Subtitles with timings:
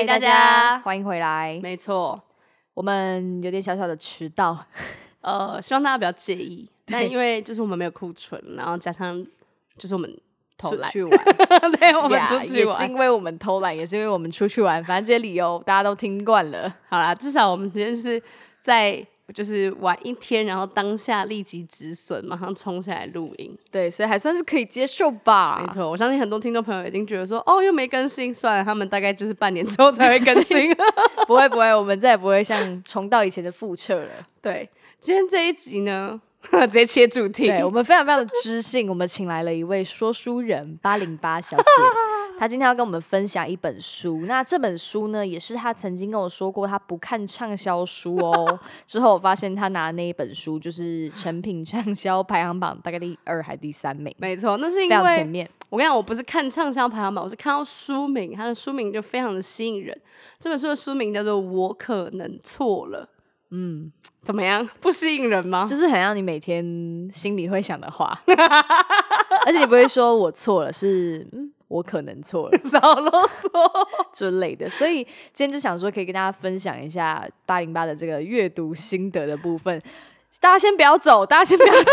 [0.00, 1.60] 嗨，大家，欢迎回来。
[1.62, 2.18] 没错，
[2.72, 4.56] 我们有点小小的迟到，
[5.20, 6.66] 呃，希望大家不要介意。
[6.86, 9.22] 但因为就是我们没有库存，然后加上
[9.76, 10.10] 就是我们
[10.56, 11.24] 偷懒去玩，
[11.78, 16.74] 对，我们出去玩是因为我们偷懒，也是因为我们出去玩，反正这些理由大家都听惯了。
[16.88, 18.22] 好啦，至少我们今天是
[18.62, 19.06] 在。
[19.34, 23.56] 就是玩一天，然后当下立即止损，马上冲下来录音。
[23.70, 25.62] 对，所以还算是可以接受吧。
[25.62, 30.74] 没错，我相信很多听众朋友已经觉得说，哦，又没更新，算了，他们大概就是半年之后才会更新。
[31.26, 34.10] 不会不会，我们再也不会像重到以前的覆辙了。
[34.42, 34.68] 对，
[35.00, 37.46] 今天这一集呢， 直接切主题。
[37.46, 41.62] 对我们非常非常的知性，我们请来了一位说书人八零八小姐。
[42.40, 48.58] 他今天要跟我们分享一本书，那这本书呢，也是他曾经跟我说过，他不看畅销书哦。
[48.88, 55.46] 之后我发现他拿的那一本书就是成品畅销排行榜大概第二还第三名，没错，那是因为前面。
[55.68, 59.94] 我跟你讲，我不是看畅销排行榜，我是看到书名，它的书名就非常的吸引人。
[60.38, 63.02] 这本书的书名叫做《我可能错了》，
[63.50, 64.66] 嗯，怎么样？
[64.80, 65.66] 不吸引人吗？
[65.68, 66.64] 就是很让你每天
[67.12, 68.18] 心里会想的话，
[69.44, 71.52] 而且你不会说我错了，是嗯。
[71.70, 73.48] 我可能错了， 少啰嗦
[74.12, 79.80] 之类的，所以今天就想说，可以跟大家分享一下八零八的这个阅读心得的部分。
[80.40, 81.90] 大家先不要走，大家先不要走。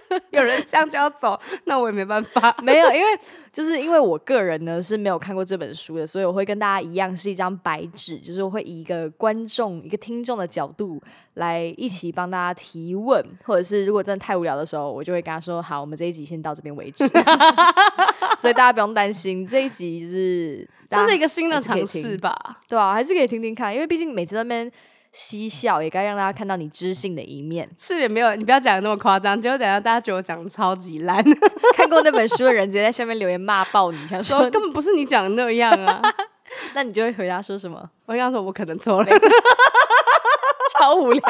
[0.30, 2.54] 有人这样就要走，那我也没办法。
[2.62, 3.18] 没有，因为
[3.52, 11.00] 就是因为我个人呢是没有看过这本书的，所以我会跟大家一样是一张白纸，就是我会以一个观众、一个听众的角度
[11.34, 17.06] 来一起帮大家提问，或者是如果真的太无聊的时候，我就会跟他说：“好，我们这一集先到这边为止。
[18.38, 22.60] ”所以大家不用担心，这一集是这是一个新的尝试吧？
[22.68, 24.70] 对啊，还是可以听听看，因为毕竟每次那边。
[25.12, 31.22] 嬉笑也该让大家看到你知性的一面， 是也没有，你不要讲的那么夸张，结果等下大家觉得我讲的超级烂。
[31.76, 36.00] 看过那本书的人直接在下面留言骂爆你，想说根本不是你讲的那样啊。
[36.74, 37.90] 那你就会回答说什么？
[38.06, 39.06] 我刚说我可能错了，
[40.74, 41.22] 超无聊。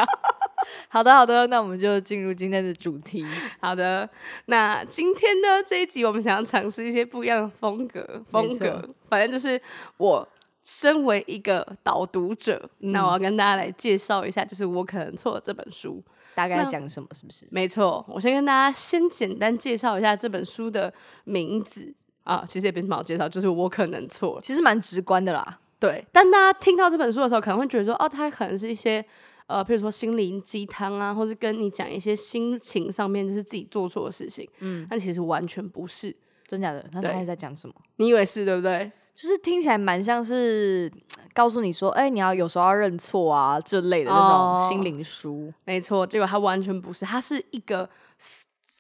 [0.89, 3.27] 好的好的，那我们就进入今天的主题。
[3.61, 4.09] 好的，
[4.47, 9.61] 那今天呢这一集我们想要尝试一些不一样的风格，风格，反正就是
[9.97, 10.29] 我。
[10.65, 16.03] 身为一个导读者，那我要跟大家来介绍一下，就是我可能错了这本书
[16.35, 17.47] 大概讲什么，是不是？
[17.51, 20.93] 没错，我先跟大家先简单介绍一下这本书的
[21.25, 21.93] 名字
[22.25, 25.59] 啊，其实也没什么好介绍，就是我可能错了，其实蛮直观的啦。
[25.81, 29.05] 对，但大家听到这本书的时候，可能会觉得说，哦，它可能是一些
[29.49, 36.15] 呃，比如说心灵鸡汤啊，或是跟你讲一些心情上面就是自己做错的事情，嗯，但其实完全不是，
[36.47, 36.87] 真假的？
[36.93, 37.75] 那他在讲什么？
[37.97, 38.93] 你以为是对不对？
[39.15, 40.91] 就是听起来蛮像是
[41.35, 45.53] 告诉你说，哎，你要有时候要认错啊这类的那种心灵书。
[45.65, 47.89] 没错，结果他完全不是，他是一个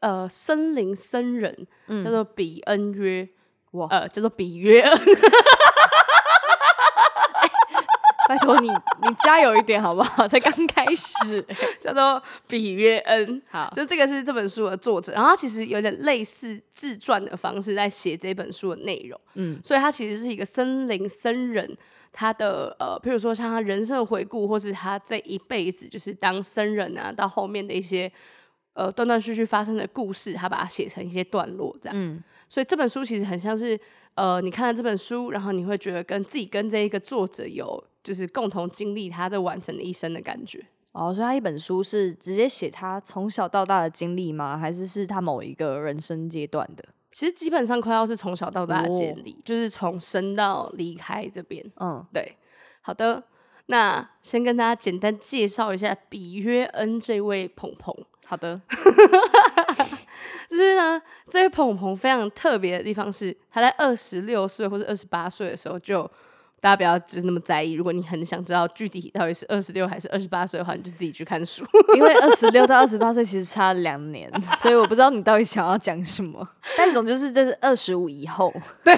[0.00, 1.66] 呃森林僧人，
[2.02, 3.28] 叫做比恩约，
[3.72, 5.00] 哇，呃，叫做比约恩。
[8.32, 10.26] 拜托你，你加油一点好不好？
[10.26, 11.44] 才刚开始，
[11.78, 13.42] 叫做比约恩。
[13.50, 19.20] 好，就这个是这本书的作者，然后他其实有点类似自传的方式在写这本书的内容。
[19.34, 21.76] 嗯，所以他其实是一个森林僧人，
[22.10, 28.10] 他的呃，譬如说像他人生的回顾，或是他这一辈子就是当僧人啊，到后面的一些
[28.72, 31.98] 呃断断续续发生的故事，他把它写成一些段落这样。
[31.98, 33.78] 嗯，所以这本书其实很像是
[34.14, 37.84] 呃，你看了这本书，然后你会觉得跟自己跟这一个作者有。
[38.02, 44.58] 就是共同经历他这完整的一生的感觉哦，所以他一本书是直接写他从小到大的经历吗？
[44.58, 46.84] 还是是他某一个人生阶段的？
[47.12, 51.64] 其实基本上快要是从小到大的经历，就是从生到离开这边。
[51.80, 52.36] 嗯，对。
[52.82, 53.22] 好的，
[53.66, 57.94] 那先跟大家简单介绍一下比约恩这位鹏鹏。
[58.26, 58.60] 好的，
[60.50, 66.10] 就是呢，这位鹏鹏非常特别的地方是，他在二十六岁或者二十八岁的时候就。
[66.62, 67.72] 大家不要就是那么在意。
[67.72, 71.64] 如果你很想知道具体到底是二十六还是二十八岁的话，你就自己去看书。
[71.96, 76.48] 因为二十六到二十八岁其实差两年， 所以我不知道你到底想要讲什么。
[76.78, 78.54] 但总就是这是二十五以后，
[78.84, 78.94] 对，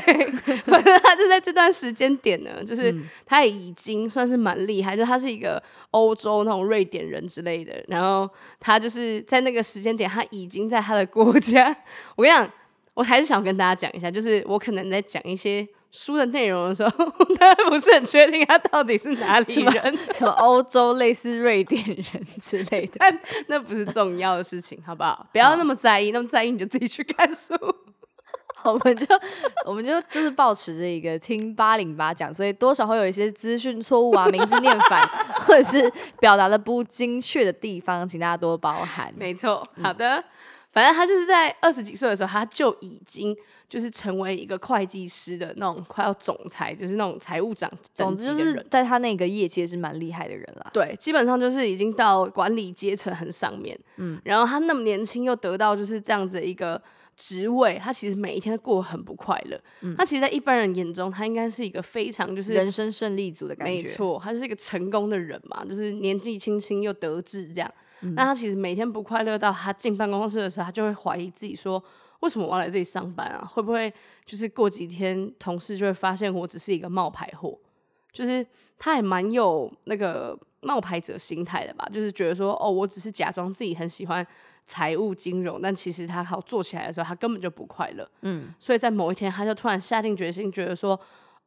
[0.67, 2.95] 反正他就在这段时间点呢，就是
[3.25, 5.63] 他已经算是蛮厉害，就他是一个
[5.93, 7.83] 欧洲那种瑞典人之类的。
[7.89, 8.29] 然后
[8.61, 11.75] 他就是在那个时间点，他已经在他的国家。
[12.15, 12.51] 我跟你讲，
[12.93, 15.67] 我还是想跟大家讲一下，就是我可能在讲一些。
[15.95, 16.91] 书的内容的时候，
[17.39, 25.25] 他不是很确定他到底是哪里人，什么欧洲类似瑞典人之类的， 但那不是重要的事情，好不好？
[25.31, 27.55] 不要那么在意，那么在意你就自己去看书。
[28.65, 29.07] 我们就
[29.67, 35.07] 我们就就是保持着一个听八零八讲，所以多少会有一些资讯错误啊，名字念反，
[35.47, 39.13] 或者是表达的不精确的地方，请大家多包涵。
[39.17, 40.25] 没错，好的。
[40.75, 43.35] 反正他就是在二十几岁的时候，他就已经
[43.69, 50.71] 就是成为一个会计师的那种快要总裁，就是那种财务长总之就是在他那个业界是蛮厉害的人啦。
[50.73, 53.79] 对，基本上就是已经到管理阶层很上面。
[53.97, 56.83] 嗯，然后他那么年轻又得到就是这样子的一个
[57.17, 59.61] 职位，他其实每一天都过得很不快乐。
[59.83, 63.75] 嗯，他其实，在一般人眼中，他应该是一个非常就是人生胜利组的感觉。
[63.75, 67.73] 没错，他是一个成功的人嘛，就是年纪轻轻又得志这样。
[68.01, 71.83] 那他其实每天不快乐，到他进办公室的时候，他就会怀疑自己说：
[72.21, 73.45] 为什么我要来这里上班啊？
[73.45, 73.93] 会不会
[74.25, 77.59] 就是过几天同事就会发现我只是一个冒牌货？
[78.13, 78.47] 就是
[78.79, 81.89] 他也蛮有那个冒牌者心态的吧？
[81.93, 84.27] 就是觉得说：哦，我只是假装自己很喜欢
[84.67, 88.09] 财务金融，但其实他好做起来的时候，他根本就不快乐。
[88.23, 90.99] 嗯，所以在某一天，他就突然下定决心，觉得说：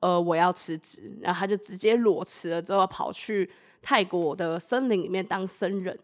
[0.02, 1.18] 呃，我要辞职。
[1.22, 3.50] 然后他就直接裸辞了，之后跑去
[3.82, 5.98] 泰国的森林里面当僧人。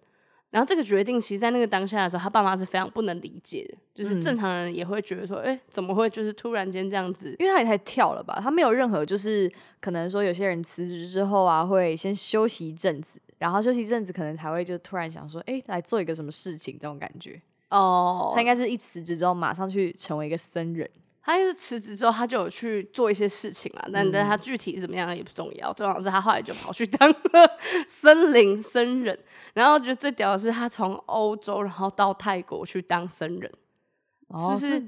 [0.53, 3.75] 然后这个决定，其实，在那个当下的时候，他爸妈是非常不能理解的。
[3.95, 7.35] 就是正常人也会觉得说，哎，怎么会就是突然间这样子？
[7.39, 8.39] 因为他也太跳了吧？
[8.39, 9.51] 他没有任何就是
[9.81, 17.41] 可能说，有些人辞职之后啊，会先休息一阵子，然后休息一阵子，可能才会就突然想说，哎，来做一个什么事情这种感觉。
[17.69, 20.87] 哦，他应该是一辞职之后，马上去成为一个僧人。
[21.25, 27.17] 他就是辞职之后，他就有去做一些事情啦，但但他具体怎么样也不重要，重要是他后来就跑去 当了
[27.87, 29.17] 森林僧人。
[29.53, 33.49] 然后我觉得最屌的是，他从欧洲然后到泰国去当僧人，
[34.35, 34.83] 是不是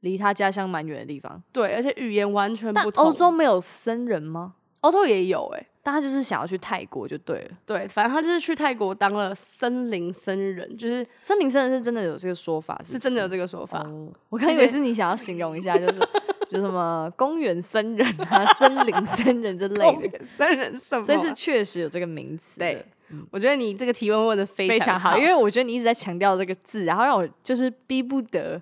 [0.00, 1.40] 离他家乡蛮远的地方？
[1.52, 3.04] 对，而且语言完全不同。
[3.04, 4.55] 欧洲没有僧人吗？
[4.80, 5.66] 欧洲也有哎。
[5.82, 13.86] 但他就是想要去泰国就对了，对，反正他就是去泰国当了森林僧人，就是森林僧人是真的有这个说法，是真的有这个说法。
[14.28, 16.00] 我刚以为是你想要形容一下，就是
[16.50, 22.58] 就什么公园僧人啊、 森林僧人之类的僧人什么，所以是确实有这个名词。
[22.58, 22.84] 对，
[23.30, 28.60] 我觉得你这个提问问的非常好，因为我觉得你一直在强调这个字，然后让我就是逼不得，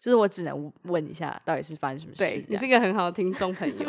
[0.00, 2.24] 就是我只能问一下，到底是发生什么事？
[2.24, 3.88] 对你是一个很好的听众朋友。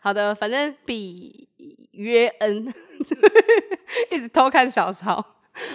[0.00, 1.48] 好的，反正比
[1.92, 2.72] 约恩
[4.12, 5.24] 一直偷看小抄。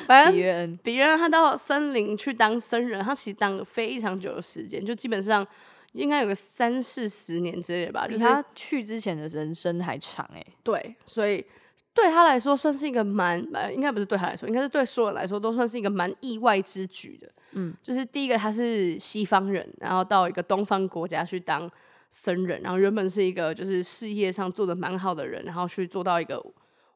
[0.08, 5.46] 反正比约恩，比约恩他到森林去当僧人，他其实当了非常久的时间，就基本上
[5.92, 8.08] 应该有个三四十年之类的吧。
[8.08, 10.42] 就是他去之前的人生还长哎。
[10.64, 11.46] 对，所以
[11.94, 17.30] 对他来说算是一个蛮呃，应该不是对他来说，应该是对所有人来说都算是一个蛮意外之举的。
[17.52, 21.70] 嗯，就是第一个他是西方人，然后到一个东方国家去当。
[22.16, 26.40] 僧人，然后原本是一个就是事业上做的蛮好的人，然后去做到一个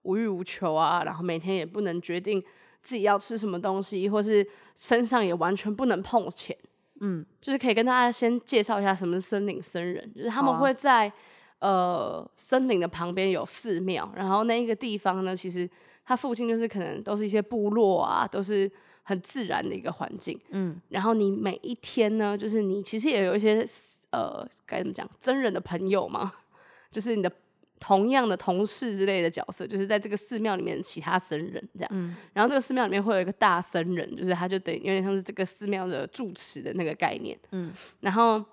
[0.03, 2.39] 无欲无求啊，然后每天也不能决定
[2.83, 6.55] 自己要吃什么东西，或是身上也完全不能碰钱。
[7.01, 11.11] 嗯，就是可以跟大家先介绍一下什么是森林僧人，就是他们会在
[11.61, 15.67] 呃森林的旁边有寺庙，然后那一个地方呢，其实
[16.05, 18.71] 它附近就是可能都是一些部落啊，都是
[19.01, 20.39] 很自然的一个环境。
[20.51, 23.65] 嗯，然后你每一天呢，就是你其实也有一些。
[24.11, 25.09] 呃，该怎么讲？
[25.21, 26.33] 真人的朋友吗？
[26.91, 27.31] 就是你的
[27.79, 31.89] 同样的同事之类的角色，就是在这个寺庙里面其他僧人这样。
[31.93, 32.15] 嗯。
[32.33, 37.37] 然后这个寺庙里面会有一个大僧人，就是他就等于有点像是这个寺庙的住持的那个概念。
[37.51, 37.71] 嗯。
[37.99, 38.43] 然后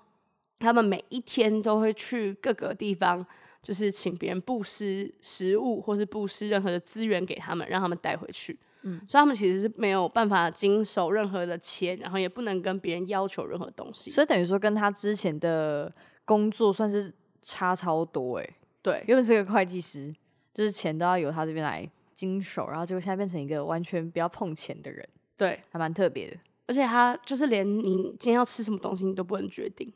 [0.59, 3.25] 他们每一天都会去各个地方，
[3.63, 8.57] 就是请别人布施食物，或是布施任何的资源给他们，让他们带回去。
[8.87, 14.11] 嗯，所以他们其实是没有办法经手任何的钱，然后也不能跟别人要求任何东西。
[14.11, 15.91] 所以等于说，跟他之前的
[16.23, 17.11] 工作算是
[17.41, 18.49] 差超多哎。
[18.83, 20.13] 对，原本是个会计师，
[20.53, 25.03] 就是钱都要由他这边来经手，然后结果现在变成一个完全不要碰钱的人。
[25.35, 26.37] 对，还蛮特别的。
[26.67, 29.91] 而且他就是连你今天要吃什么东西，你都不能决定。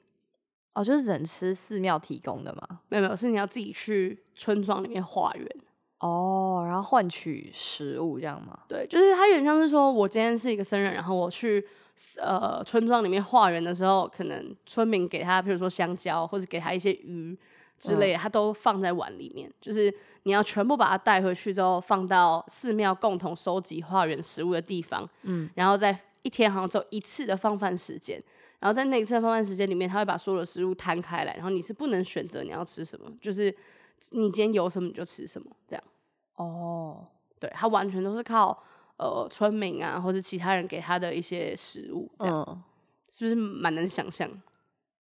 [0.74, 2.82] 哦，就是只能吃寺庙提供的吗？
[2.90, 5.48] 没有没有，是你要自己去村庄里面化缘。
[6.00, 8.58] 哦，然后换取食物这样吗？
[8.70, 11.62] 对，就是它有点像是说，我今天是一个僧人，然后我去
[12.18, 17.38] 呃村庄里面化缘的时候，可能村民给他，比如说香蕉或者给他一些鱼
[17.78, 19.52] 之类，他都放在碗里面。
[19.60, 25.06] 就是你要全部把它带回去之后，放到寺庙共同收集化缘食物的地方。
[25.24, 28.24] 嗯，然后在一天好像只有一次的放饭时间，
[28.60, 33.54] 然后在那一次的放饭时间里面，他会把所有的食物摊开来，然后你是不能选择你要吃什么，就是。
[34.12, 35.84] 你今天有什么你就吃什么，这样
[36.36, 37.08] 哦。
[37.40, 38.62] 对他完全都是靠
[38.98, 42.64] 呃村民啊，或者其他人给他的一些食物，这样
[43.12, 44.30] 是不是蛮难想象？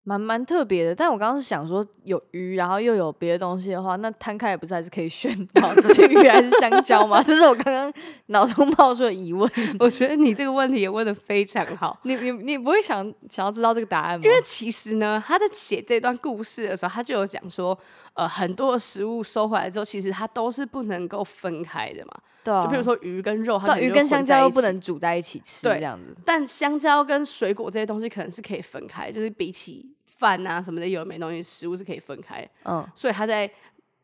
[0.08, 7.20] 蛮蛮特别的，但我刚刚是想说，有鱼，然后又有别的东西的话，那摊开也不是还是可以选 到是鱼还是香蕉吗？
[7.20, 7.92] 这是我刚刚
[8.26, 9.50] 脑中冒出的疑问。
[9.80, 11.98] 我觉得你这个问题也问的非常好。
[12.04, 14.24] 你你你不会想想要知道这个答案吗？
[14.24, 17.76] 因为其实呢，他在写这段故事的时候，他就有讲说，
[18.16, 22.12] 呃很多的食物收回来之后，其实它都是不能够分开的嘛。
[22.42, 26.16] 对啊，就比如说鱼跟肉，它鱼跟香蕉又不能煮在一起吃，对这样子。
[26.24, 32.48] 但香蕉跟水果这些东西可能是可以分开，就是比起饭啊什么的有的没东西，食物是可以分开。
[32.64, 33.50] 嗯，所以他在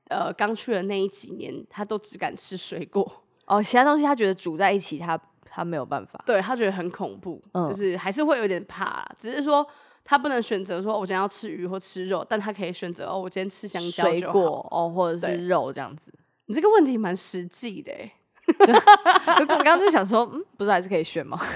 [0.08, 3.10] 呃刚去的那一几年，他都只敢吃水果。
[3.46, 6.20] 哦，其他东西他觉得煮在一起，他他没有办法。
[6.26, 9.66] 对他觉得很恐怖，嗯就是还是会有点怕，只是说
[10.04, 14.20] 他不能选择说我今天要吃鱼或吃肉，但他可以选择哦，我今天吃香蕉水。
[14.22, 16.12] 果哦，或者是肉这样子。
[16.46, 18.12] 你这个问题蛮实际的欸，
[19.40, 21.38] 我刚刚就想说，嗯，不是还是可以选吗？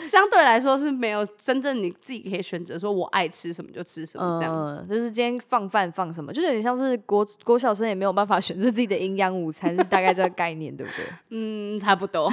[0.00, 4.82] 相对来说是没有真正你自己可以选择说我爱吃什么就吃什么这样子。
[4.82, 11.04] 嗯，就是今天放饭放什么，就有点像是国国小生也没有办法选择自己的营养午餐，是大概这个概念，对不对？
[11.30, 12.32] 嗯，差不多。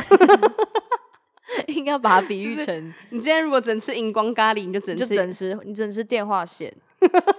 [1.67, 6.73] 应该把它比喻成，你今天如果只能吃荧光咖喱，你就只能吃就整吃，你整吃电话线，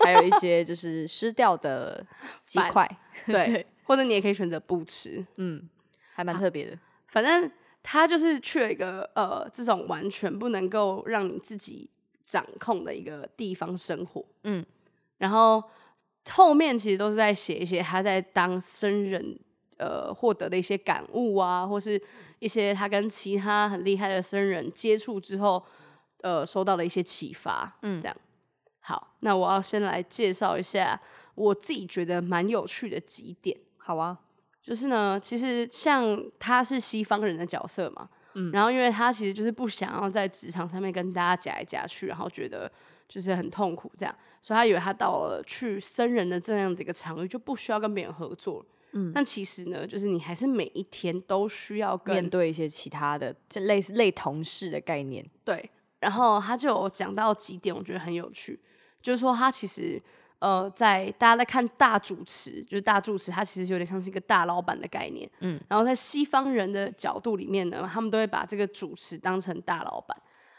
[0.04, 2.04] 还有一些就是湿掉的
[2.46, 5.24] 鸡饭块， 对，或者你也可以选择不吃。
[5.36, 5.68] 嗯，
[6.14, 6.78] 还蛮特别的。
[7.06, 7.50] 反正
[7.82, 11.88] 他就是去了一个呃这种完全不能够让你自己
[12.24, 14.64] 掌控的一个地方生活，嗯，
[15.18, 15.62] 然后
[16.30, 19.38] 后面其实都是在写一些他在当僧人
[19.78, 22.00] 呃获得的一些感悟啊，或是
[22.38, 25.64] 一些他跟其他很厉害的僧人接触之后
[26.22, 28.16] 呃收到的一些启发，嗯这样。
[28.80, 31.00] 好，那我要先来介绍一下
[31.34, 33.58] 我自己觉得蛮有趣的几点。
[33.76, 34.18] 好啊，
[34.62, 42.70] 就是呢，其实像他是西方人的角色嘛，嗯，然后因为他其实就是不想要在职场上面跟大家夹来夹去，然后觉得
[43.08, 55.24] 就是很痛苦这样，所以他以为他到了去僧人的这样子一个场域就不需要跟别人合作了，嗯，但其实呢，就是你还是每一天都需要跟面对一些其他的，就类似类同事的概念。
[55.44, 58.58] 对，然后他就有讲到几点，我觉得很有趣，
[59.02, 60.02] 就是说他其实
[60.38, 70.16] 呃，在大家在看大主持，就是大主持，他其实有点像是一个大老板的概念，嗯，然后在西方人的角度里面呢，他们都会把这个主持当成大老板，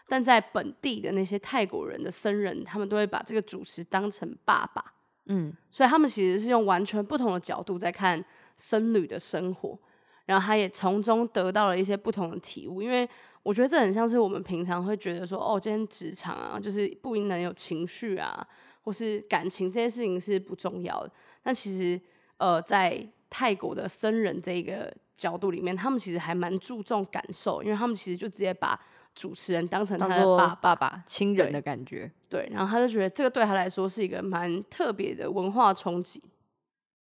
[0.07, 4.93] 但在本地的那些泰国人的僧人，他们都会把这个主持当成爸爸，
[5.29, 8.23] 嗯，所以他们其实是用完全不同的角度在看
[8.57, 9.77] 僧侣的生活，
[10.25, 12.81] 然后他也从中得到了一些不同的体悟。
[12.81, 13.07] 因为
[13.43, 18.45] 我觉得这很像是我们平常会觉得说，哦，今天职场啊，就是不应能有情绪啊，
[18.81, 21.11] 或是感情这件事情是不重要的。
[21.41, 21.99] 但其实，
[22.37, 28.79] 呃，在泰国的僧人这个角度里面，他们其实还蛮注重感受，因为他们其实就直接把
[29.15, 32.11] 主持人当成他做的爸爸爸亲人的感觉。
[32.27, 36.23] 对，然后他就觉得这个对他来说是一个蛮特别的文化冲击。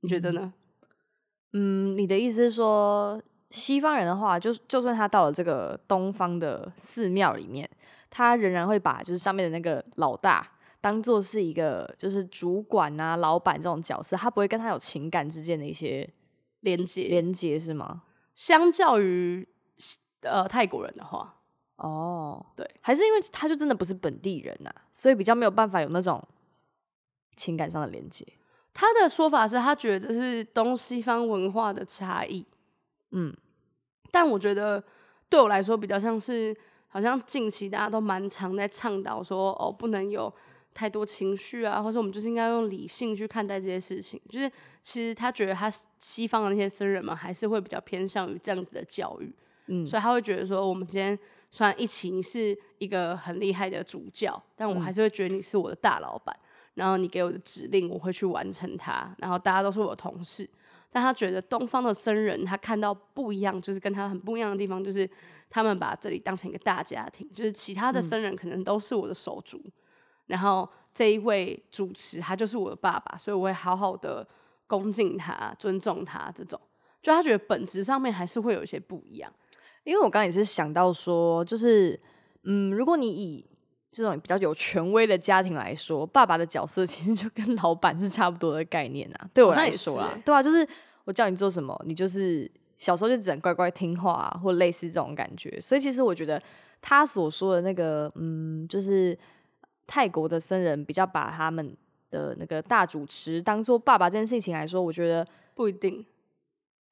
[0.00, 0.52] 你觉得呢？
[1.52, 7.68] 嗯，你的意思是说，西方人的话，就就算他到了这个东方的寺庙里面，
[8.10, 10.46] 他仍然会把就是上面的那个老大
[10.80, 16.08] 当做是一个就是主管啊、老板这种角色，他不会跟他有情感之间的一些
[16.60, 18.02] 连接，连接，是吗？
[18.34, 19.48] 相较于
[20.20, 21.34] 呃泰国人的话，
[21.78, 26.23] 哦，对，还是因为他就真的不是本地人呐、所以比较没有办法有那种
[27.37, 28.26] 情感上的连接。
[28.75, 32.47] 他的说法是他觉得这是东西方文化的差异，
[33.11, 33.35] 嗯，
[34.11, 34.82] 但我觉得
[35.28, 36.56] 对我来说比较像是，
[36.88, 40.32] 好像近期大家都蛮常在倡导说，哦，不能有
[40.75, 44.20] 太多情绪啊，或者我们就是应该用理性去看待这些事情。
[44.28, 44.49] 就是
[44.82, 49.35] 其实他觉得他西方的那些僧人们还是会比较偏向于这样子的教育，
[49.66, 51.18] 嗯所以他会觉得说，我们今天
[51.50, 56.37] 虽然一起你是一个很厉害的主教，但我还是会觉得你是我的大老板，
[56.75, 60.49] 然后你给我的指令我会去完成它，然后大家都是我的同事。
[60.90, 65.09] 但他觉得东方的僧人，他看到不一样，就是跟他很不一样的地方，就是
[65.50, 69.62] 他们把这里当成一个大家庭，就是其他的僧人可能都是我的手足，
[70.28, 74.26] 然后这一位主持他就是我的爸爸，所以我会好好的
[74.67, 76.33] 恭敬他、尊重他。
[76.35, 76.59] 这种，
[77.02, 79.31] 就他觉得本质上面还是会有一些不一样。
[79.88, 81.99] 因为我刚刚也是想到说，就是
[82.42, 83.47] 嗯，如果你以
[83.90, 89.30] 这种比较有权威的家庭来说，爸爸的角色其实就跟 老板是差不多的概念啊。
[89.33, 90.68] 对我来说啊对啊，就是
[91.04, 95.59] 我叫你做什么，你就是小时候就只能乖乖听话啊，或类似这种感觉。
[95.59, 96.40] 所以其实我觉得
[96.83, 99.18] 他所说的那个，嗯，就是
[99.87, 101.75] 泰国的僧人比较把他们
[102.11, 106.04] 的那个大主持当做爸爸这件事情来说，我觉得不一定，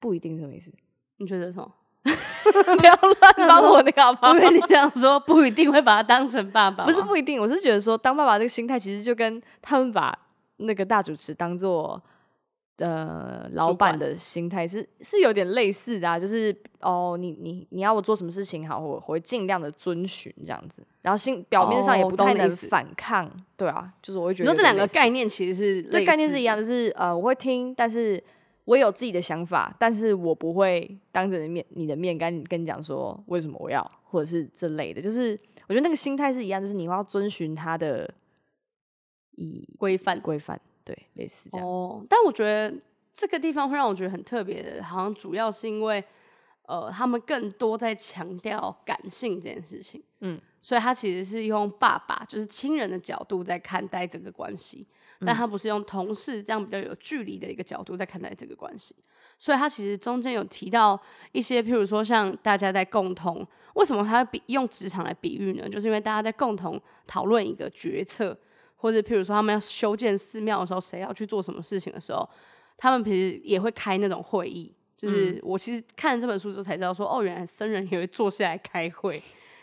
[0.01, 0.73] 不一定什么意思。
[1.19, 1.71] 你觉得什么？
[2.79, 4.35] 不要乱帮我那个好不好？
[4.39, 10.17] 因为你讲说，不一定会把他当成爸爸，不是不一定，我是觉得说，当爸爸这个心态，其实就跟他们把
[10.59, 12.01] 那个大主持当做
[12.79, 28.23] 呃，老板的心态是是有点类似的啊，就是哦，你你你要我做什么事情好，我我会尽量的遵循这样子，然后心表面上也不太能反抗，对啊，就是我会觉得，这两个概念其实是对概念是一样，就是呃，我会听，但是
[28.67, 38.13] 我有自己的想法，但是我不会当着面你的面跟跟你讲说为什么我要，或者是这类的，就是我觉得那个心态是一样，就是你要遵循他的
[39.37, 40.61] 以规范规范。
[40.85, 41.67] 对，类似这样。
[41.67, 42.73] 哦，但我觉得
[43.13, 46.05] 这个地方会让我觉得很特别的，好像主要是因为，
[46.63, 50.01] 呃，他们更多在强调感性这件事情。
[50.21, 54.87] 嗯，所以他其实是用爸爸，就是亲人的角度在看待这个关系，
[55.21, 58.95] 但他不是用同事这样比较有距离的一个角度在看待这个关系。
[59.39, 61.01] 所以他其实中间有提到
[61.33, 65.69] 一些，譬如说像大家在共同，为什么他比用职场来比喻呢？
[65.69, 68.37] 就是因为大家在共同讨论一个决策。
[68.79, 72.29] 或者，譬如说，他们要修建寺庙的时候，谁要去做什么事情的时候，
[72.77, 74.71] 他们平时也会开那种会议。
[74.99, 79.21] 就是我其实看了这本书之后才知道，说哦，原来僧人也会坐下来开会，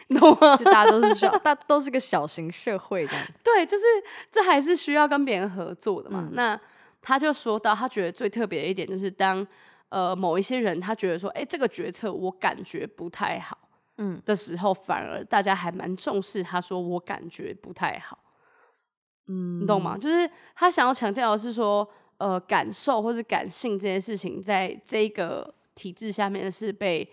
[0.10, 0.56] 懂吗？
[0.58, 3.14] 就大家都是需要， 大都是个小型社会的。
[3.44, 3.84] 对，就是
[4.32, 6.30] 这还是需要跟别人合作的嘛。
[6.34, 6.60] 那
[7.02, 9.46] 他就说到，他觉得最特别的一点就是，当
[9.90, 13.58] 呃某一些人他觉得说，哎，这个决策我感觉不太好，
[13.98, 16.42] 嗯的时候，反而大家还蛮重视。
[16.42, 18.18] 他说我感觉不太好。
[19.28, 19.98] 嗯，你懂吗？
[19.98, 27.10] 就是他想要强调的是说，呃，感受或者感性这件事情，在这个体制下面是被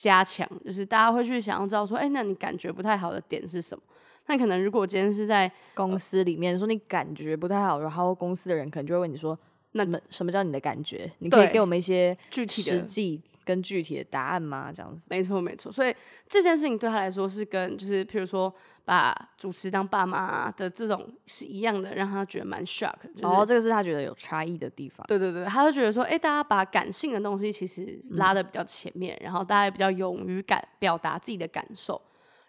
[0.00, 3.82] 加强，就是大家会去想要知道说，哎，那你感觉不太好的点是什么？
[4.28, 9.38] 那可能如果今天是在公司里面说你感觉不太好，然后公司的人可能就会问你说，
[9.72, 11.12] 那什么叫你的感觉？
[11.18, 13.20] 你可以给我们一些具体的实际。
[13.42, 14.70] 跟具体的答案吗？
[14.72, 15.72] 这样子，没错没错。
[15.72, 15.92] 所以
[16.28, 18.54] 这件事情对他来说是跟就是譬如说
[18.84, 22.94] 把主持当爸妈的这种是一样的，让他觉得蛮 shock。
[23.22, 25.06] 哦，这个是他觉得有差异的地方。
[25.06, 32.00] 对对对，他就觉得说，哎，大家把感性的东西其实拉的比较前面，然后大家也比较勇于感表达自己的感受，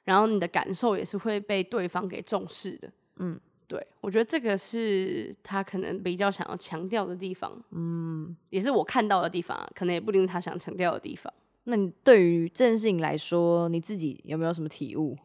[0.04, 2.92] 然后你的感受也是会被对方给重视的。
[3.18, 3.40] 嗯。
[3.68, 11.34] 对，我觉得这个是他可能比较想要强调的地方，嗯，也是我看到的地方，可能也不一定他想强调的地方。
[11.64, 15.18] 那你对于这件事情来说，你自己有没有什么体悟？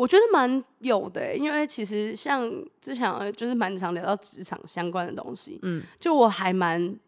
[0.00, 6.98] 我觉得蛮有的，因为其实像之前就是蛮常聊到职场相关的东西，嗯，就我还蛮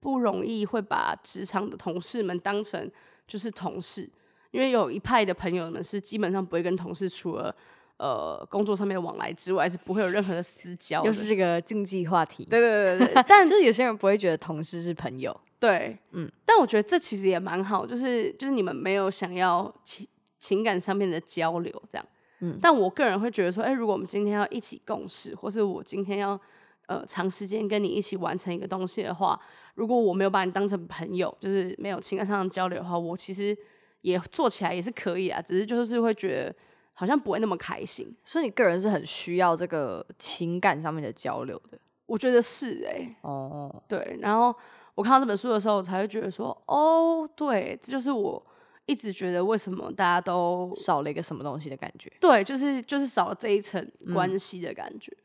[0.00, 2.90] 不容易会把职场的同事们当成
[3.28, 4.10] 就是同事，
[4.50, 7.54] 因为有一派的朋友们是基本上不会跟同事除了。
[8.02, 12.46] 呃，工作上面的往来之外是不会有任何的私交，又是这个禁忌话题。
[12.46, 15.38] 对对对对， 但就是有些人不会觉得同事是朋友。
[15.58, 20.08] 对，嗯，但我觉得这其实也蛮好，就是就是你们没有想要情
[20.38, 22.06] 情感上面的交流这样。
[22.40, 26.38] 嗯，但我个人会觉得说，哎，如果我们今天要一起共事，或是我今天要
[26.86, 29.40] 呃长时间跟你一起完成一个东西的话，
[29.74, 33.56] 如果我没有把你当成朋友，就是没有情感上的交流的话，我其实
[34.02, 36.54] 也做起来也是可以啊，只是就是会觉得。
[36.92, 41.78] 好像不会那么开心，所以你个人是很需要这个情感上面的交流的。
[42.04, 44.18] 我觉得是哎，哦，对。
[44.20, 44.54] 然后
[44.94, 48.46] 我看到这本书的时候，我才会觉得说，哦，对，这就是我
[48.90, 52.12] 一直觉得为什么大家都少了一个什么东西的感觉。
[52.20, 55.16] 对，就是就是少了这一层关系的感觉。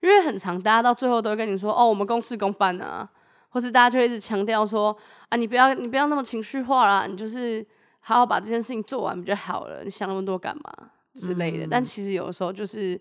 [0.00, 3.06] 因为很长，大家到最后都会跟你说，哦，我们公事公办啊，
[3.50, 4.96] 或是大家就一直强调说，
[5.28, 7.64] 啊，你不要你不要那么情绪化啦，你就是
[8.00, 9.84] 好好把这件事情做完不就好了？
[9.84, 10.90] 你想那么多干嘛？
[11.14, 12.98] 之类的，但其实有的时候就是，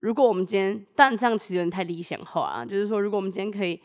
[0.00, 2.64] 如果我们今天，但这样其实有点太理想化啊。
[2.64, 3.80] 就是说，如果我们今天可以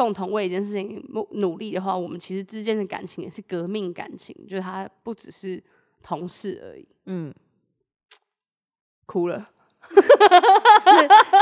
[0.00, 5.62] 共同为一件事情努努力的话，我们其实之间的感情也是革命感情，就是它不只是
[6.02, 6.88] 同事而已。
[7.04, 7.34] 嗯，
[9.04, 9.46] 哭了，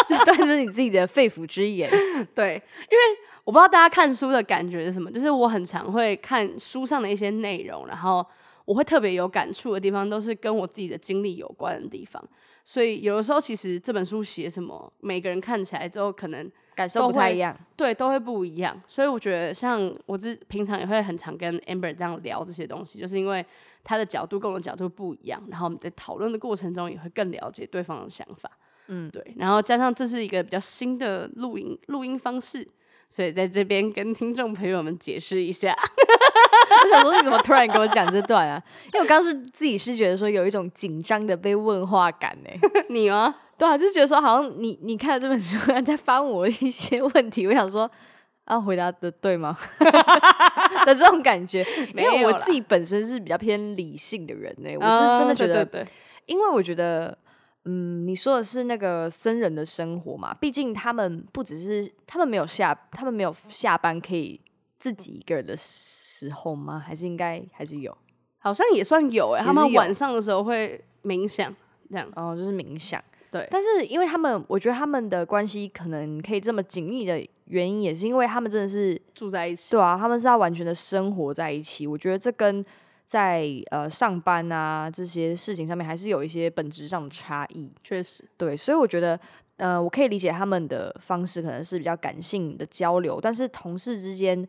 [0.08, 1.88] 这段是你自己的肺腑之言。
[2.34, 3.02] 对，因为
[3.44, 8.26] 我不知道大家看书的感觉是什么，就是我很常会看书上的一些内容，然后。
[8.68, 12.22] 我会特别有感触的地方，都是跟我自己的经历有关的地方。
[12.66, 18.80] 所以有的时候，其实这本书写什么，每个人看起来之后可能感受不太一样，对，都会不一样。
[18.86, 23.44] 所以我觉得，像我这平常也会很常跟 Amber 这样聊这些东西，就是因为
[23.82, 28.48] 他的角度跟我的角度不一样，然后我们在讨论的过程中也会更了解对方的想法。
[28.86, 29.34] 嗯，对。
[29.36, 32.64] 然后加上这是一个比较新的录音录音方式。
[33.10, 35.74] 所以在这边跟听众朋友们解释一下，
[36.84, 38.62] 我想说你怎么突然跟我讲这段啊？
[38.92, 42.50] 因为我刚是自己是觉得说有一种紧张的被问话感呢。
[42.90, 43.34] 你吗？
[43.58, 47.90] 对啊，就是觉得说好像你你看了这本书在翻我一些问题，我想说
[48.44, 49.56] 啊回答的对吗？
[50.86, 55.86] 的这种感觉， 因为我自己本身是比较偏理性的人呢，我是真的觉得，
[56.26, 57.16] 因为我觉得
[57.64, 60.32] 嗯，你说的是那个僧人的生活嘛？
[60.34, 64.40] 毕竟他们不只是他们没有下，他们没有下班可以
[64.78, 66.78] 自己一个人的时候吗？
[66.78, 67.96] 还是应该还是有？
[68.38, 71.54] 好像也算有哎，他们晚上的时候会冥想，
[71.90, 73.02] 这样哦，就是冥想。
[73.30, 79.70] 对，但是因为他们，我觉得他们的关系可能可以这么紧密的原因，也是因为他们真的是住在一起。
[79.70, 81.86] 对啊，他们是要完全的生活在一起。
[81.86, 82.64] 我觉得这跟
[83.06, 87.70] 在呃上班啊这些事情上面还是有一些本质上的差异。
[87.82, 89.18] 确实，对，所以我觉得
[89.56, 94.46] 呃，我可以理解他们的方式可能是比较感性的交流，但是同事之间。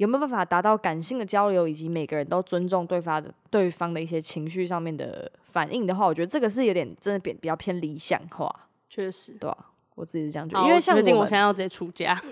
[0.00, 8.50] 有没有办法达到感性的交流，以及每个人都尊重对方的对方的一些情绪上面的反应的话，我觉得这个是有点真的比比较偏理想化。
[8.88, 9.56] 确实，对啊，
[9.96, 10.66] 我自己是这样觉得。
[10.66, 12.14] 因为像我们，我现在要直接出家。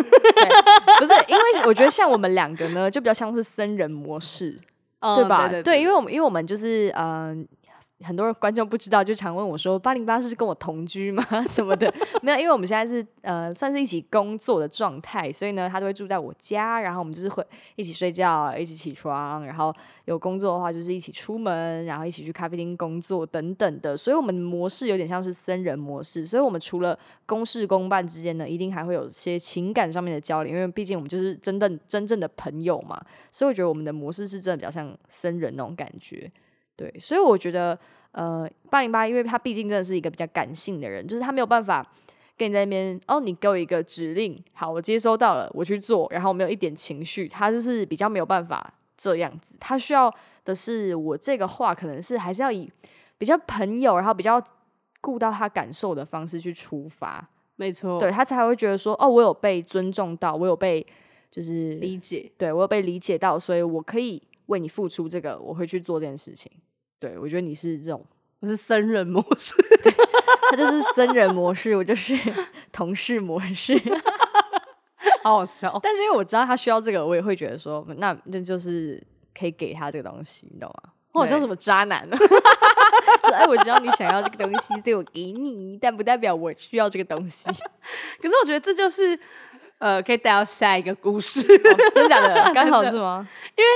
[0.99, 4.59] 不是，因为我觉得像我们两个呢，就比较像是僧人模式，
[5.01, 5.47] 对吧？
[5.63, 7.47] 对，因为我们因为我们就是嗯。
[8.05, 11.25] 很多观众不知道，就常问我说：“八零八是跟我同居吗？
[11.47, 23.97] 什么的？”没有，因为我们现在是呃，算是一起工作的状态，所以呢，他都会住在我家，然后我们就是会一起睡觉，一起起床，然后有工作的话就是一起出门，然后一起去咖啡厅工作等等的。
[23.97, 26.25] 所以，我们模式有点像是僧人模式。
[26.25, 33.03] 所以，我们除了公事公办之间呢，一定还会有些情感上面的交流，因为毕竟我们就是真正真正的朋友嘛。
[33.33, 36.31] 所以，我觉得我们的模式是真的比较像僧人那种感觉。
[36.79, 37.77] 对，所以我觉得，
[38.13, 41.85] 呃，八零八，因为他毕竟真的是一个比较感性的人，就是他没有办法
[42.37, 50.09] 跟你在那边，哦，你给我一个指令，好，我接收到了，我去做，然后没有一点情绪，他就是比较没有办法这样子，他需要
[50.45, 52.71] 的是我这个话，可能是还是要以
[53.19, 54.41] 比较朋友，然后比较
[55.01, 60.87] 顾到他感受的方式去出发，没错，对他才会觉得说，哦，我有被尊重到，我有被
[61.31, 66.53] 就是理解，对我有被理解到，所以我可以为你付出这个，我会去做这件事情。
[67.01, 68.05] 对，我觉得你是这种，
[68.41, 69.55] 我是僧人模式，
[70.51, 72.13] 他就是 僧人模式，我就是
[72.73, 73.81] 同事模式，
[75.23, 75.79] 好好笑。
[75.81, 79.01] 但是因为我知道他需要这个，我也会觉得说，那那就是
[79.39, 80.93] 可以给他这个东西，你懂吗？
[81.13, 82.17] 我好像什么渣男呢？
[82.17, 87.49] 说哎，我知道你想要这个东西，所以我给你，但不代表我需要这个东西。
[88.21, 89.19] 可是我觉得这就是
[89.79, 91.43] 呃，可以带到下一个故事，
[91.95, 92.53] 真假的？
[92.53, 93.29] 刚好是吗？
[93.57, 93.69] 因为。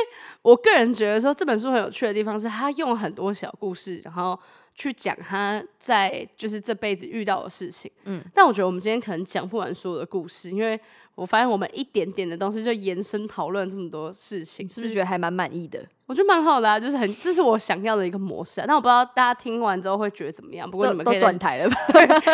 [0.43, 4.39] 我个人觉得说这本书很有趣的地方是，他用很多小故事，然后
[4.75, 7.91] 去讲他在就是这辈子遇到的事情。
[8.05, 10.79] 嗯，但我觉得我们今天可能讲不完所有的故事，因为
[11.15, 15.85] 我发现我们一点点的东西就延伸讨论这么多事情，是不是觉得还蛮满意的？
[16.07, 18.65] 我觉得蛮好的啊，就是很这是我想要的一个模式啊。
[18.67, 20.71] 但我不知道大家听完之后会觉得怎么样。
[20.71, 21.77] 不过你们可以转台了吧？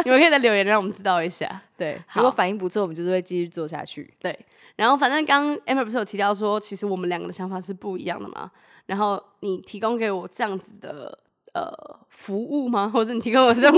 [0.05, 1.61] 你们可以在留言让我们知道一下。
[1.77, 4.13] 对，如果反应不错，我们就是会继续做下去。
[4.19, 4.37] 对。
[4.77, 8.51] 然后反正刚 Amber 不是有提到说，其实我们两个的想法是不一样的嘛。
[8.87, 11.19] 然后你提供给我这样子的
[11.53, 11.71] 呃
[12.11, 12.89] 服务吗？
[12.89, 13.75] 或者你提供我这样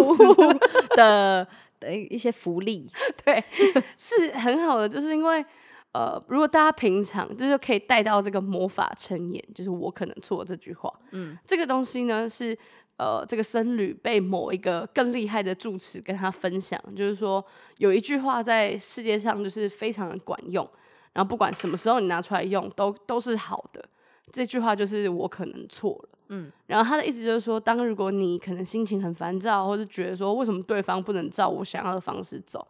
[0.96, 1.46] 的
[1.80, 2.88] 的一些福利？
[3.24, 3.42] 对，
[3.98, 5.44] 是很好的，就是因为
[5.92, 12.56] 呃，如果大家平常就是可以带到这个魔法称言，就是我可能错这句话，嗯，这个东西呢是
[12.96, 17.44] 呃，这个僧侣被某一个更厉害的住持跟他分享，就是说
[17.78, 20.68] 有一句话在世界上就是非常的管用。
[21.12, 23.84] 然后不管什么时候你拿出来用，都都是好的。
[24.30, 26.50] 这句话就是我可能错了，嗯。
[26.66, 32.66] 然后他的意思就是说，当如果你可能心情很烦躁，或者觉得说为什么对方不能照我想要的方式走，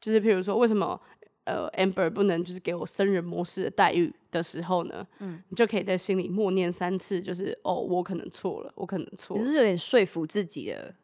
[0.00, 0.98] 就是譬如说为什么
[1.44, 9.36] 呃 Amber 不能就是给我生人模式的待遇的时候呢，嗯，你就可以在心里默念三次，就是哦，我可能错了，我可能错。
[9.36, 10.94] 你是有点说服自己的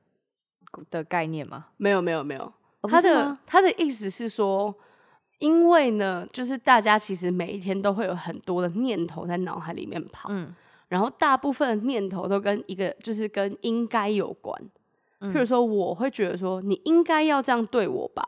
[0.91, 1.67] 的概念吗？
[1.77, 2.53] 没有，没有，没有。
[2.83, 4.75] 他的他的意思是说。
[5.39, 10.55] 因为呢，就是大家其实每一天都会有很多的念头在脑海里面跑，嗯，
[10.89, 14.61] 然后大部分的念头都跟一个就是跟应该有关，
[15.21, 18.23] 譬如说我会觉得说你应该要这样对我吧，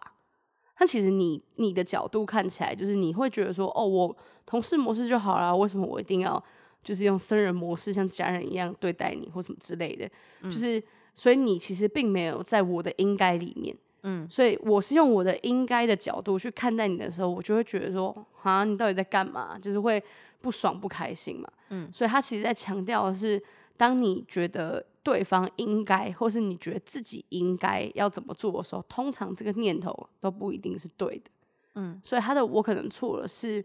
[0.80, 6.42] 那其实你你的角度看起来就是你会觉得说哦，我同事模式就好了，为什么我一定要
[6.82, 10.08] 就是用生人模式像家人一样对待你或什么之类的，
[10.42, 10.82] 就是
[11.14, 13.76] 所以你其实并没有在我的应该里面。
[14.04, 19.58] 嗯，所以我是用我的应该的角度去看待你的时候，我就会觉得说，啊，你到底在干嘛？
[19.58, 20.00] 就是会
[20.40, 21.50] 不爽不开心嘛。
[21.70, 23.42] 嗯，所以他其实在强调的是，
[23.76, 31.30] 当你觉得对方应该，或是你觉得自己应该要怎么做的时候，通常这个念头都不一定是对的。
[31.74, 33.64] 嗯，所以他的我可能错了，是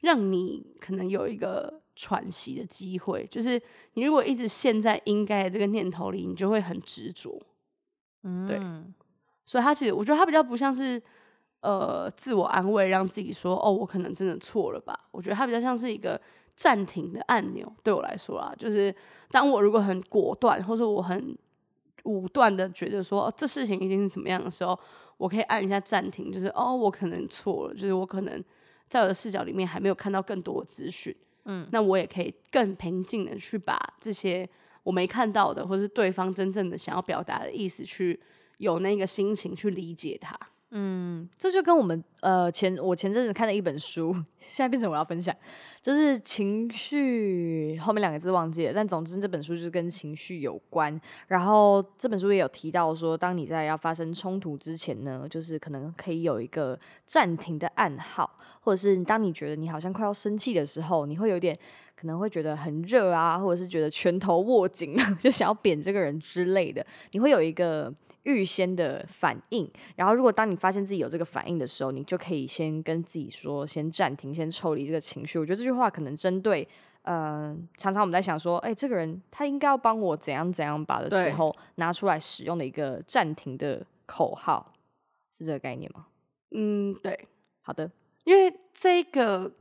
[0.00, 3.26] 让你可能有一个喘息的机会。
[3.30, 3.60] 就是
[3.94, 7.40] 你如果一直陷在应该的这个念头里，你就会很执着。
[8.22, 8.60] 嗯，对。
[9.46, 11.00] 所以他其实，我觉得他比较不像是，
[11.64, 15.08] 呃，自我安慰，让自己说，哦，我可能真的错了吧。
[15.10, 16.20] 我觉得它比较像是一个
[16.54, 18.94] 暂停的按钮，对我来说啊，就是
[19.30, 21.34] 当我如果很果断，或者我很
[22.02, 24.78] 武断的觉得说这事情一定是怎么样的时候，
[25.16, 28.44] 我可以按一下暂停，就是哦，我可能错了，就是我可能
[28.90, 34.46] 在我的视角里面还没有看到更多的资讯，嗯，那我也可以更平静的去把这些
[34.82, 38.20] 我没看到的，或是对方真正的想要表达的意思，去
[38.58, 40.38] 有那个心情去理解它。
[40.76, 45.32] 嗯，这就跟我们呃前我前阵子看的一本书， 现在变成我要分享，
[45.80, 51.00] 就是情绪后面两个字忘记了，但总之这本书就是跟情绪有关。
[51.28, 58.28] 然后这本书也有提到说，当你在要发生冲突之前呢，就是可能可以有一个暂停的暗号，
[58.62, 61.56] 或者是当你觉得你好像快要生气的时候，你会有点
[61.94, 67.94] 可能会觉得很热啊，或者是觉得拳头握紧， 就想要扁这个人之类的，你会有一个。
[68.24, 75.38] 预先的反应，然后如果当你发现自己有这个反应的时候，你就可以先跟自己说，先暂停，先抽离这个情绪。
[75.38, 76.66] 我觉得这句话可能针对，
[77.02, 84.72] 呃，常常我们在想说，哎，这个人他应该要帮我怎样怎样吧的时候，拿出来使用的一个暂停的口号，
[85.36, 86.06] 是这个概念吗？
[86.50, 87.28] 嗯，对，
[87.62, 87.90] 好的，
[88.24, 89.52] 因为这个。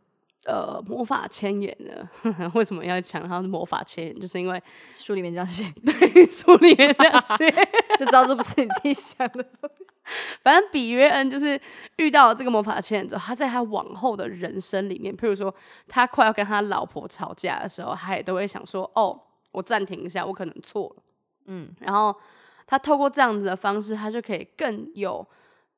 [0.45, 2.09] 呃，魔法千言呢？
[2.53, 4.19] 为什么要抢他是魔法千言？
[4.19, 4.61] 就是因为
[4.95, 7.49] 书里面这样写， 对，书里面这样写，
[7.97, 10.01] 就知道这不是你自己想的东西。
[10.41, 11.59] 反正比约恩就是
[11.95, 15.53] 遇到了这个魔法千言之后，他在他往后的人生里面，譬如说
[15.87, 19.17] 他快要跟他老婆吵架的时候，他也都会想说：“哦，
[19.53, 21.03] 我暂停一下，我可能错了。”
[21.47, 22.13] 嗯，然后
[22.67, 25.25] 他透过这样子的方式，他就可以更有，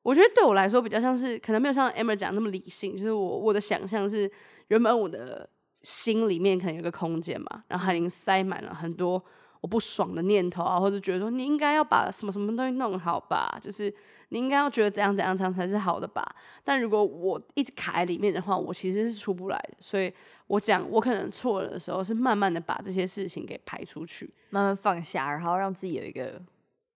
[0.06, 4.30] 我觉得对我来说比较像是，可能没有像 Emma 讲那么理性，就是我我的想象是。
[4.68, 5.48] 原本我的
[5.82, 9.24] 心里面可能有个空间嘛，然后它已经塞满了很多
[9.60, 13.94] 我不爽的念头啊，或者觉得说你应该要把什么什么东西弄好吧，就是
[14.30, 16.34] 你应该要觉得怎样怎样这样才是好的吧。
[16.64, 19.76] 但如果我一直卡在里面的话，我其实是出不来的。
[19.78, 20.12] 所以
[20.48, 26.42] 我讲我可能错了的时候，是慢慢的把这些事情给排出去，慢慢放下，然后让自己有一个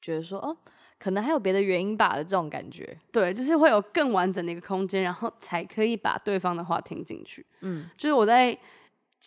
[0.03, 0.57] 觉得说哦。
[1.03, 7.45] 可能还有别的原因吧的这种感觉，对，就是会有更完整的一个空间，然后才可以把对方的话听进去。
[7.63, 8.57] 嗯，就是我在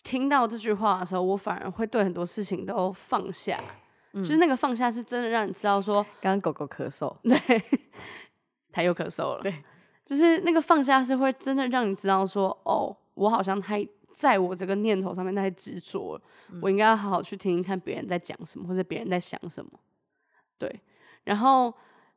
[0.04, 3.60] 听到这句话的时候，我反而会对很多事情都放下。
[4.12, 7.64] 嗯，就是那个放下是真的让你知道说，刚刚狗狗咳嗽，对，
[8.72, 9.42] 它又咳嗽了。
[9.42, 9.64] 对，
[10.06, 13.84] 就是那个放下是会真的让你知道说，哦，我好像太
[14.14, 16.22] 在我这个念头上面太执着了，
[16.62, 19.72] 我应该要好好去听听看别人在讲什么，或者别人在想什么。
[20.60, 20.80] 对。
[21.26, 21.74] 然后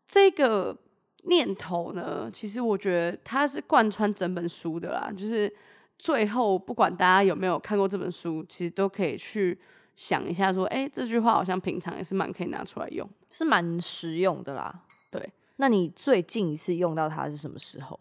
[0.06, 0.76] 这个
[1.24, 5.10] 念头呢，其实我觉得它是贯穿整本书的啦。
[5.16, 5.52] 就是
[5.98, 9.58] 最后不管大家有没有看过这本书，其实都可以去
[9.94, 14.82] 想一下，说，哎，这句话好像平常也是蛮可以拿出来用，是蛮实用的啦。
[15.10, 17.98] 对，那你最近一次用到它是什么时候？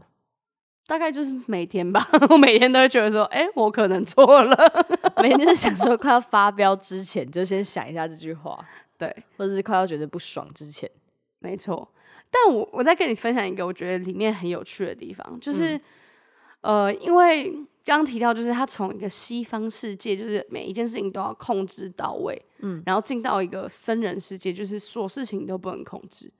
[0.88, 2.08] 大概就是每天吧。
[2.30, 4.56] 我每天都会觉得说，哎，我可能错了。
[5.20, 8.64] 每天就是想说，快要发飙之前，就先想一下这句话。
[8.98, 10.90] 对，或者是快要觉得不爽之前，
[11.40, 11.92] 没错。
[12.32, 15.80] 但我我再跟你分享一个我觉得里面很有趣的地方，就是
[16.62, 17.52] 呃，因为
[17.84, 26.32] 刚刚提到，就是他从一个西方世界，就是每一件事情都要控制到位，嗯，然后进到一个僧人世界，就是所有事情都不能控制，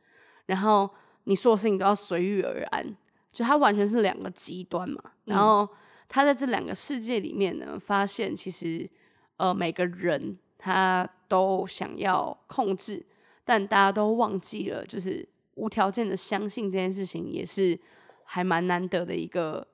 [0.46, 0.90] 然后
[1.26, 2.96] 你所有事情都要随遇而安，
[3.32, 5.02] 就他完全是两个极端嘛。
[5.26, 5.68] 然后
[6.08, 8.90] 他在这两个世界里面呢，发现其实
[9.38, 10.38] 呃每个人。
[10.58, 13.06] 他都想要控制，
[13.44, 17.80] 但大家都忘记了，就是无条件的相信这件事情，也是
[18.24, 19.66] 还蛮难得的一个，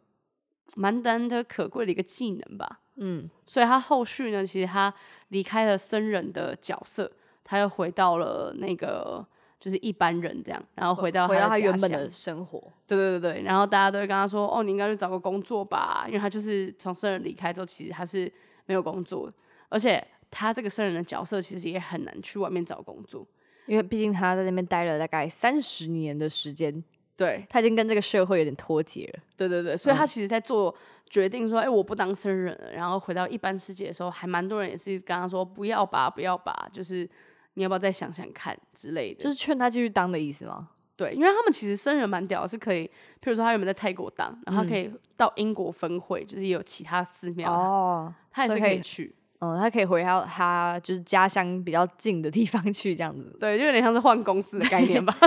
[0.76, 2.80] 蛮难得可贵的一个技能吧。
[2.96, 4.94] 嗯，所以他后续呢，其实他
[5.30, 7.12] 离开了僧人的角色，
[7.44, 9.26] 他又回到了那个
[9.60, 12.62] 就是一般人这样，然后回到回到他原本的生活。
[12.86, 18.32] 对对对对，然后大家都会跟他说：“哦，你应该去找个工作吧。”因为他就是从僧人离开之后，其实他是
[18.66, 19.32] 没有工作，
[19.70, 20.06] 而且。
[20.32, 23.28] 他这个圣人的角色其实也很难去外面找工作，
[23.68, 26.84] 因为毕竟他在那边待了大概三十年的时间，
[27.16, 29.24] 对他已经跟这个社会有点脱节了。
[29.38, 30.74] 对对对，所以他其实，在做
[31.10, 37.08] 决定说，哎，我不当圣人了，然后回到一般世界的时候，还蛮多人也是跟他说，不要吧，不要吧，就是
[37.56, 40.70] 你要不要再想想看之类的，就是劝他继续当的意思吗？
[40.96, 49.14] 对，因为他们其实僧人蛮屌，是可以，譬如说他原本在泰国当，然后可以到英国分会，就是有其他寺庙哦，他也是可以去。
[49.44, 53.36] 嗯，他可以回到他就是家乡比较近的地方去，这样子。
[53.40, 55.18] 对，就有点像是换公司的概念吧，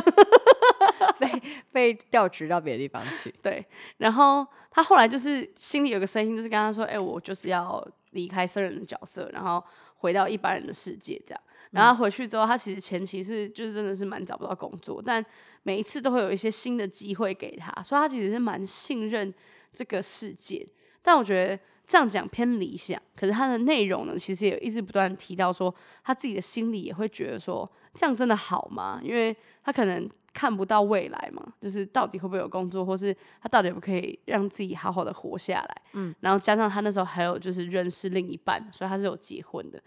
[1.19, 3.35] 被被调职到别的地方去。
[3.43, 9.61] 对，然后他后来就是心里有个声音，就是跟他说：“哎，我就是要离开僧人的角色，然后
[9.97, 11.41] 回到一般人的世界。”这样。
[11.73, 15.27] 然后回去之后，他其实前期是就是真的是蛮找不到工作，但
[15.65, 19.35] 每一次都会有一些新的机会给他，所以他其实是蛮信任
[19.73, 20.65] 这个世界。
[21.03, 21.59] 但我觉得。
[21.87, 29.01] 这样讲偏理想，可是他的内容呢，其实也一直不断提到说，他自己的心里也会觉得说，这样真的好吗？
[29.03, 35.83] 因为他可能看不到未来嘛，就是到底会不会有工作，或是他到底可不可以让自己好好的活下来？
[35.93, 39.79] 嗯，然后加上他那时候还有就是认识另一半，所以他是有结婚的，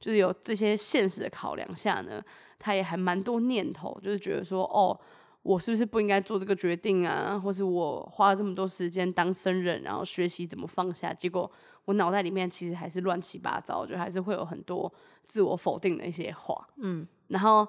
[0.00, 2.20] 就是有这些现实的考量下呢，
[2.58, 4.98] 他也还蛮多念头，就是觉得说，哦。
[5.44, 7.38] 我是不是不应该做这个决定啊？
[7.38, 11.48] 或是我花了这么多时间当僧人，然后学习怎么放下，结果
[11.84, 14.90] 我脑袋里面其实还是乱七八糟，就还是会有很多
[15.26, 16.66] 自我否定的一些话。
[16.78, 17.68] 嗯，然后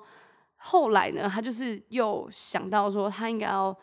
[0.55, 3.77] 后来呢，他就是又想到说，他应该要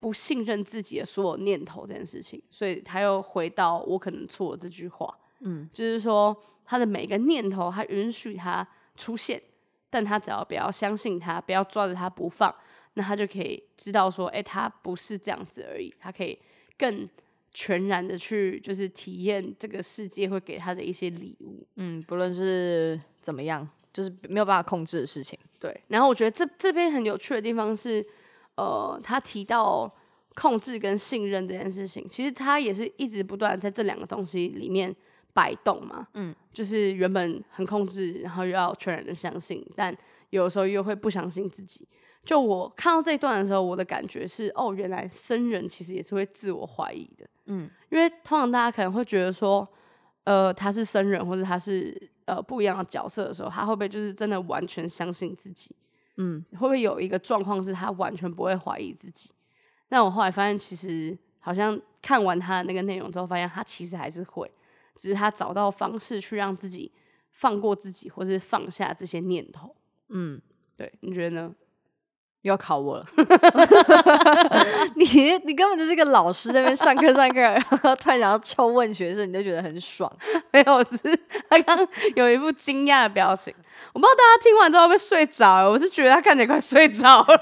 [0.00, 5.16] 不信任自己的所有念头这件事情，所以他又回到我可能错了这句话。
[5.42, 8.66] 嗯，就是说他的每一个念头，他允许他
[8.96, 9.40] 出现，
[9.88, 12.52] 但他只要不要相信他，不要抓着他不放。
[12.98, 16.38] 那他就可以知道说，哎，他不是这样子而已，他可以
[16.78, 17.06] 更
[17.52, 21.62] 全然的去，就是体验这个世界会给他的一些礼物。
[21.76, 25.38] 嗯，不论是怎么样，就是没有办法控制的事情。
[25.60, 25.78] 对。
[25.88, 28.04] 然后我觉得这这边很有趣的地方是，
[28.54, 29.94] 呃，他提到
[30.34, 34.94] 控制跟信任这件事情，其实他也是一直不断在这两个东西里面
[35.34, 36.08] 摆动嘛。
[36.14, 36.34] 嗯。
[36.50, 39.94] 就是原本很控制，然后又要全然的相信，但
[40.30, 41.86] 有的时候又会不相信自己。
[42.26, 49.66] 就我看到这一段的时候，我的感觉是，哦，原来僧人其实也是会自我怀疑的，嗯，因为通常大家可能会觉得说，
[50.24, 55.74] 呃，他是僧人或者他是呃不一样的角色的时候，他会不会就是真的完全相信自己？
[56.16, 59.30] 嗯，会不会有一个状况是他完全不会怀疑自己？
[59.90, 64.50] 那我后来发现，其实好像看完他的那个内容之后，发现他其实还是会，
[64.96, 66.90] 只是他找到方式去让自己
[67.30, 69.76] 放过自己，或是放下这些念头。
[70.08, 70.42] 嗯，
[70.76, 71.54] 对，你觉得呢？
[72.46, 73.04] 又要考我了，
[74.94, 75.04] 你
[75.44, 80.10] 你根本就是个老师，在那边上课上课，然后突然想要抽问学生，你就觉得很爽。
[80.52, 81.18] 没有，只是
[81.50, 81.76] 他刚
[82.14, 83.52] 有一副惊讶的表情，
[83.92, 85.68] 我不知道大家听完之后会不会睡着。
[85.68, 87.38] 我是觉得他看起来快睡着了。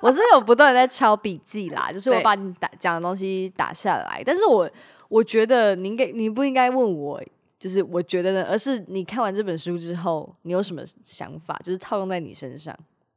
[0.00, 4.22] 我 是有不断的在抄笔记啦，就是我把你打讲的东西打下来。
[4.22, 4.68] 但是我
[5.08, 7.18] 我觉得你应该你不应该问我，
[7.58, 12.76] 就是我觉得呢，而是你看完这本书之后，你有什么想法，就是套用在你身上。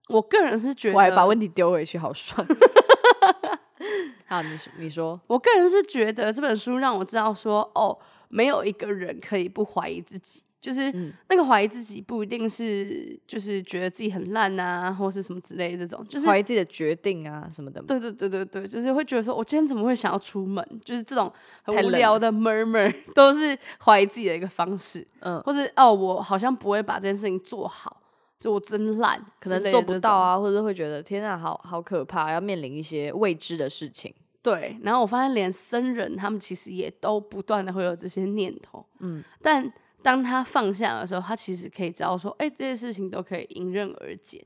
[0.10, 2.46] 我个人是觉得，我还把问题丢回去，好爽。
[4.28, 10.94] 好，你说，你说，我个人是觉得这本书让我知道说，哦，没有一个人可以不怀疑自己，就是
[11.30, 17.82] 那个怀疑自己不一定是就是觉得自己很烂啊，或是什么之类的这种，就是怀疑自己的决定啊什么的。
[17.82, 20.64] 对对对对对，就是会觉得说，我今天怎么会想要出门？
[20.86, 21.32] 就是这种
[21.64, 25.08] 很无聊的 murmur 都是怀疑自己的一个方式。
[25.22, 27.99] 嗯，或者哦，我好像不会把这件事情做好。
[28.40, 34.14] 就我真烂，可能做不到啊，或者会觉得天啊，好好可怕，要面临一些未知的事情。
[34.42, 39.70] 对，然后我发现连僧人他们其实也都不断的会有这些念头，嗯，但
[40.02, 44.42] 当他放下的时候，他其实可以知道说，哎，这些事情都可以迎刃而解，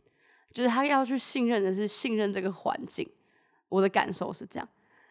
[0.51, 3.07] 就是他要去信任的是信任这个环境。
[3.69, 4.67] 我的感受是这样，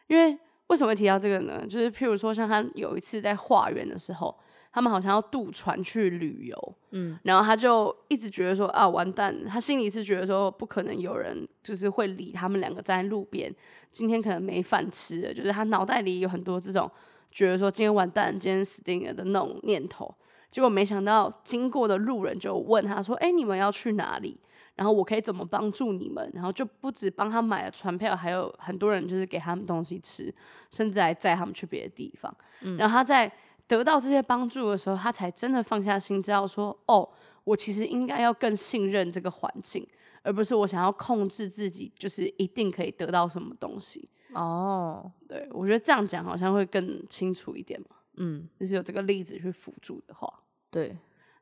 [0.08, 1.64] 因为为什么会提到这个呢？
[1.64, 4.36] 就是譬如说，像他有一次在化缘的时候。
[4.72, 9.44] 他们好像要渡船去旅游，嗯，然后他就一直觉得说啊，完蛋！
[9.44, 13.54] 他心里是觉得说，不可能有人就是会理他们两个在路边，
[13.90, 16.90] 今天可能没饭吃了，就是他脑袋里有很多这种
[17.30, 20.14] 觉得说今天完蛋，今天死定了的那种念头。
[20.50, 24.40] 结果没想到经过的路人就问他说：“哎，你们要去哪里？
[24.74, 30.34] 然后我可以怎么帮助你们？”然后就不止帮他买了船票，还有很多人就是给他们东西吃，
[30.70, 32.34] 甚至还载他们去别的地方。
[32.78, 33.30] 然后他在。
[33.72, 37.08] 得到这些帮助的时候，他才真的放下心，知道说：“哦，
[37.44, 39.88] 我其实应该要更信任这个环境，
[40.22, 47.96] 而不是我想要控制自己，就是一定可以得到什么东西。”哦，对，我觉得这样讲好像会更清楚一点嘛。
[48.18, 50.30] 嗯，就是有这个例子去辅助的话，
[50.70, 50.94] 对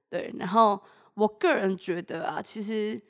[0.08, 0.32] 对。
[0.38, 0.80] 然后
[1.14, 3.00] 我个人觉得啊，其实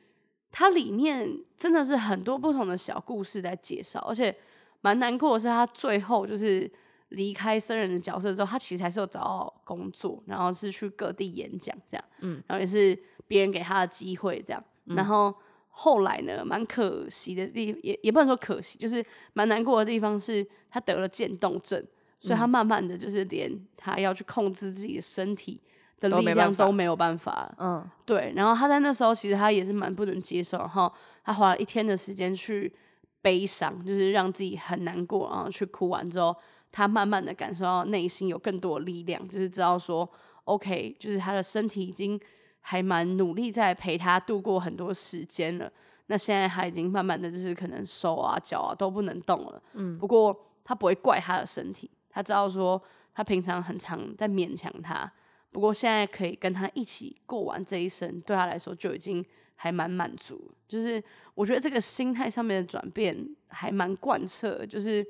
[0.50, 4.34] 它里面真的是很多不同的小故事在介绍，而且
[4.80, 6.72] 蛮难过的是，他最后就是。
[7.10, 12.96] 离开僧人的角色之后，他其实还是有找到工作，然后是去各地演讲这样，嗯，然后也是
[13.26, 15.34] 别人给他的机会这样，然后
[15.70, 21.84] 后来呢，蛮可惜的地也也不能说可惜，就是蛮难过的地方是他得了渐冻症，
[22.20, 25.60] 所以他慢慢的就是连他要去控制自己的身体
[25.98, 30.92] 的力量都没有办法，嗯，对，然后他在那时候其实他也是蛮不能接受，然后
[31.24, 32.72] 他花了一天的时间去
[33.20, 36.36] 悲伤，就是让自己很难过，然后去哭完之后。
[36.72, 40.08] 他慢慢的感受到内心有更多的力量，就是知道说
[40.44, 42.20] ，OK，就是他的身体已经
[42.60, 45.70] 还蛮努力在陪他度过很多时间了。
[46.06, 52.80] 那现在他已经慢慢的就是可能手啊脚啊都不能动了，嗯，不过他不会怪他的身体，他知道说
[53.14, 55.10] 他平常很常在勉强他，
[55.52, 60.50] 不过现在可以跟他一起过完这一生，对他来说就已经还蛮满足。
[60.66, 61.02] 就是
[61.34, 63.16] 我觉得这个心态上面的转变
[63.48, 65.06] 还蛮贯彻，就是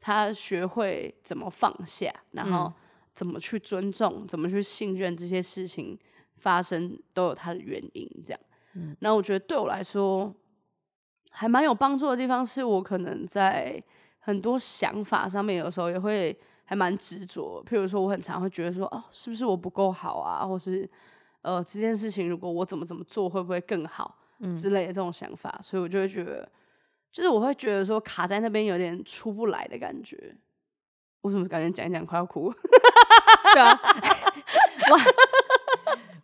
[0.00, 2.72] 他学会怎么放下，然后
[3.14, 5.98] 怎么去尊重，怎么去信任这些事情
[6.36, 8.08] 发生都有它的原因。
[8.24, 8.40] 这样，
[8.74, 10.34] 嗯，然后我觉得对我来说。
[11.32, 13.80] 还蛮有帮助的地方，是我可能在
[14.18, 17.64] 很多想法上面，有时候也会还蛮执着。
[17.64, 20.44] 譬如说，我很常会觉得说，哦，是不是我不够好啊？
[20.44, 20.90] 或是，
[21.42, 24.18] 呃，这件事情如果我怎么怎么做，会不会更好
[24.56, 25.56] 之类的这种想法。
[25.62, 26.50] 所以我就会觉得，
[27.12, 30.36] 就是我会觉得说，卡在那边有点出不来的感觉。
[31.22, 32.52] 我怎么感觉讲一讲快要哭？
[33.52, 33.78] 对啊，
[34.90, 34.98] 哇！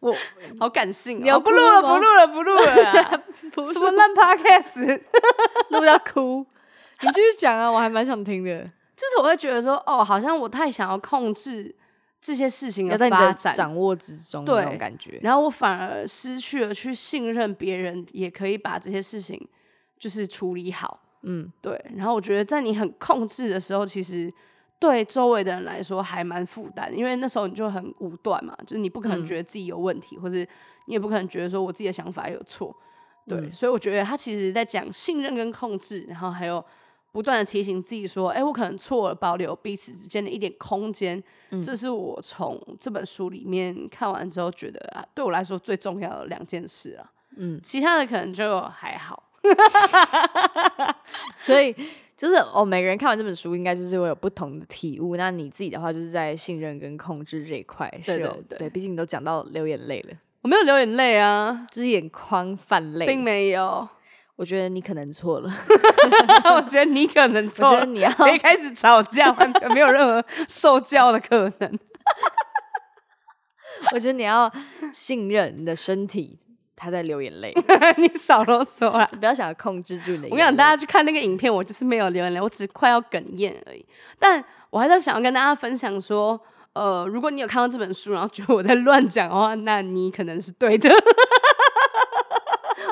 [0.01, 0.15] 我
[0.61, 3.25] 好感性，你要不录了，不录了，不录了，
[3.73, 5.03] 什么烂 podcast，
[5.71, 6.47] 录到哭。
[7.01, 8.65] 你继续讲啊，我还蛮想听的。
[8.97, 11.75] 就是我会觉得说，哦，好像我太想要控制
[12.21, 15.19] 这些事情的发展，掌握之中那种感觉。
[15.23, 19.47] 然后我反而失去了去信任别人，也可以把这些事情
[19.99, 21.01] 就是处理好。
[21.23, 21.81] 嗯，对。
[21.95, 24.33] 然后我觉得在你很控制的时候，其实。
[24.79, 30.37] 对周围的人来说还蛮负担，因为那时候你就很武断嘛，就是你不可能觉得自己有问题，或者
[30.85, 32.77] 你也不可能觉得说我自己的想法有错，
[33.27, 36.63] 对，所以我觉得他其实在讲信任跟控制，然后还有
[37.11, 41.25] 不断的提醒自己说，哎，我可能错了，保留彼此之间的一点空间，
[41.65, 49.26] 这是我从这本书里面看完之后觉得啊，对我来说最重要的两件事啊，嗯，其他的可能就还好，
[51.37, 51.75] 所以。
[52.17, 55.19] 就是哦，每个人看完这本书，应该就是会有不同的体悟。
[55.19, 60.17] 那你自己的话，就是在信任跟控制这一块是有对，毕竟你都讲到流眼泪了。
[60.41, 63.87] 我没有流眼泪啊，只是眼眶泛泪，并没有。
[64.37, 65.55] 我觉得你可能错了，
[66.57, 67.85] 我觉得你可能错了。
[67.85, 71.79] 你要谁开始吵架，完全没有任何受教的可能。
[73.93, 74.51] 我觉得你要
[74.95, 76.39] 信任你的身体。
[76.77, 77.53] 他在流眼泪，
[77.97, 79.07] 你少啰嗦啊！
[79.19, 80.29] 不要想控制住你。
[80.31, 83.85] 我跟你讲，大家去看那个影片，我就是没有流眼泪，我只是快要哽咽而已。
[84.19, 86.39] 但我还是想要跟大家分享说，
[86.75, 90.91] 呃，如果你有看到这本书，然后觉得我在乱讲的话，那你可能是对的。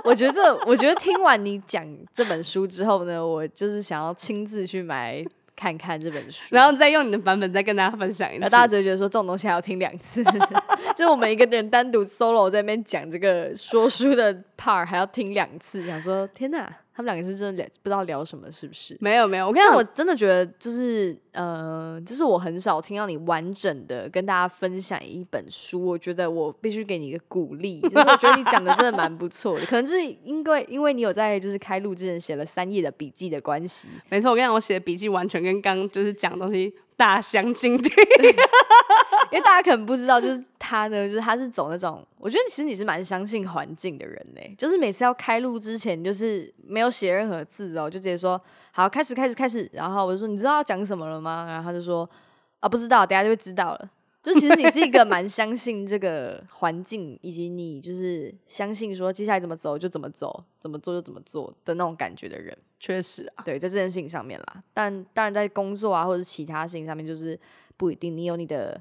[0.03, 5.25] 我觉得，我觉得听完你讲这本书之后呢，我就是想要亲自去买。
[5.57, 8.51] 看看这本书，然后再用你的版本再跟大家分享一次。
[8.51, 10.23] 大家只会觉得说这种东西还要听两次，
[10.97, 16.71] 就是我们一个人单独 solo 在那边讲这个说书的 part 还要听两次，想说天哪。
[16.97, 18.97] 他们两个是真的聊不知道聊什么，是不是？
[19.01, 33.89] 没有没有，我跟你讲我真的觉得就是呃，就是我很少听到你完整的跟大家分享一本书，我觉得我必须给你一个鼓励，就是我觉得你讲的真的蛮不错的，可能是因为因为你有在就是开录之前写了三页的笔记的关系。
[34.09, 36.73] 没错，我跟你讲，我写的笔记完全跟刚就是讲东西。
[36.97, 37.93] 大相径庭，
[39.31, 48.41] 因为大家可能不知道，就是他呢，就是他是走那种，我觉得其实你是蛮相信环境的人嘞，就是每次要开录之前，就是没有写任何字哦，就直接说
[48.73, 51.47] 好开始开始开始，然后我就说你知道要讲什么了吗？
[51.49, 52.09] 然后他就说
[52.61, 53.89] 啊不知道，等下就会知道了。
[54.25, 64.65] 就其实你是一个蛮相信这个环境，以及你就是相信说接下来怎么走就怎么走，怎么做就怎么做的那种感觉的人，确实啊，对，在这件事情上面啦。
[64.73, 67.39] 但当然在工作啊或者其他事情上面，就是
[67.77, 68.17] 不一定。
[68.17, 68.81] 你有你的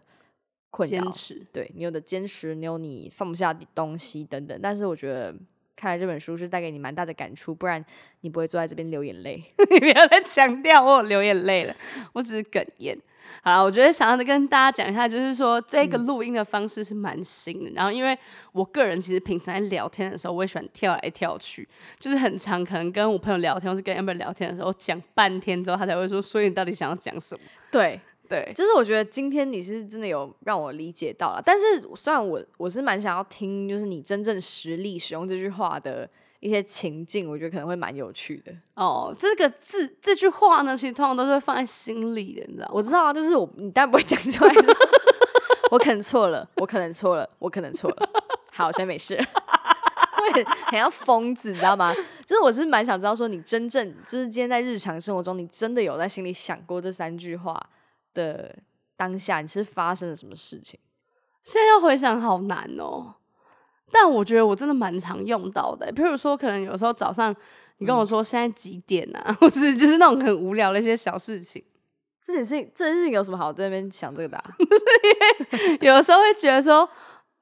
[0.70, 4.58] 困坚持，对你有的坚持，你有你放不下的东西等等。
[4.64, 5.36] 但是我觉得
[5.76, 7.84] 看来这本书是带给你蛮大的感触，不然
[8.22, 9.44] 你不会坐在这边流眼泪。
[9.72, 11.76] 你不要再强调我流眼泪了，
[12.14, 12.98] 我只是哽咽。
[13.42, 17.72] 好了，我觉得想要跟大家讲一下，就是说这个录音的方式是蛮新的。
[17.72, 18.18] 然后，因为
[18.52, 21.68] 我个人其实平常在聊天的时候，我也喜欢跳来跳去，
[22.00, 28.00] 就是很长，可能跟我朋友聊天或是跟 amber 聊天的时候，讲半天之后，他才会说：“所以你到底想要讲什么？”对
[28.34, 31.42] 对，就是我觉得今天你是真的有让我理解到了。
[31.46, 36.10] 但是，虽然我我是蛮想要听，就是你真正实力使用这句话的。
[36.40, 39.16] 一些情境，我觉得可能会蛮有趣的哦。
[39.18, 42.72] 这个字这句话呢，其实通常都是会放在心里的，你知道吗？
[42.74, 44.54] 我知道啊，就是我你当然不会讲出来。
[45.72, 48.10] 我可能错了，我可能错了，我可能错了。
[48.52, 49.16] 好，现在没事。
[50.36, 51.94] 会很像疯子，你知道吗？
[52.26, 57.58] 就是我是蛮想知道，说你真正就是今天在日常生活中，你真的有在心里想过这三句话
[58.14, 58.55] 的
[58.95, 60.80] 当下，你是发生了什么事情？
[61.43, 63.16] 现在要回想，好难哦。
[63.91, 67.36] 但我觉得我真的蛮常用到的，譬如说可能有时候早上
[67.78, 71.64] 你跟我说现在几点啊， 或是就是那种很无聊的一些小事情，
[72.22, 74.43] 这件事情这件事情有什么好在那边想这个的？
[74.57, 74.66] 是
[75.03, 76.89] 因为有时候会觉得说，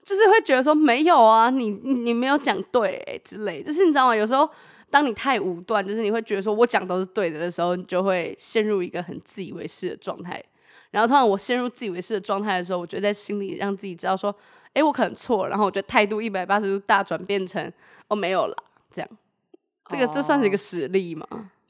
[0.03, 4.15] 就是会觉得说没有啊，你你没有讲对之类，就是你知道吗？
[4.15, 4.49] 有时候
[4.89, 10.43] 当你太武断，就是你会觉得说我讲都是对的的时候，你就会陷入一个很自以为是的状态。
[10.91, 14.33] 然后通常我陷入自以为是的状态的时候，我觉得在心里让自己知道说，
[14.73, 17.71] 哎，我可能错了，然后我觉得态度一百八十度大转变成，
[18.09, 19.09] 哦，没有了，这样，
[19.89, 21.25] 这个这算是一个实例吗？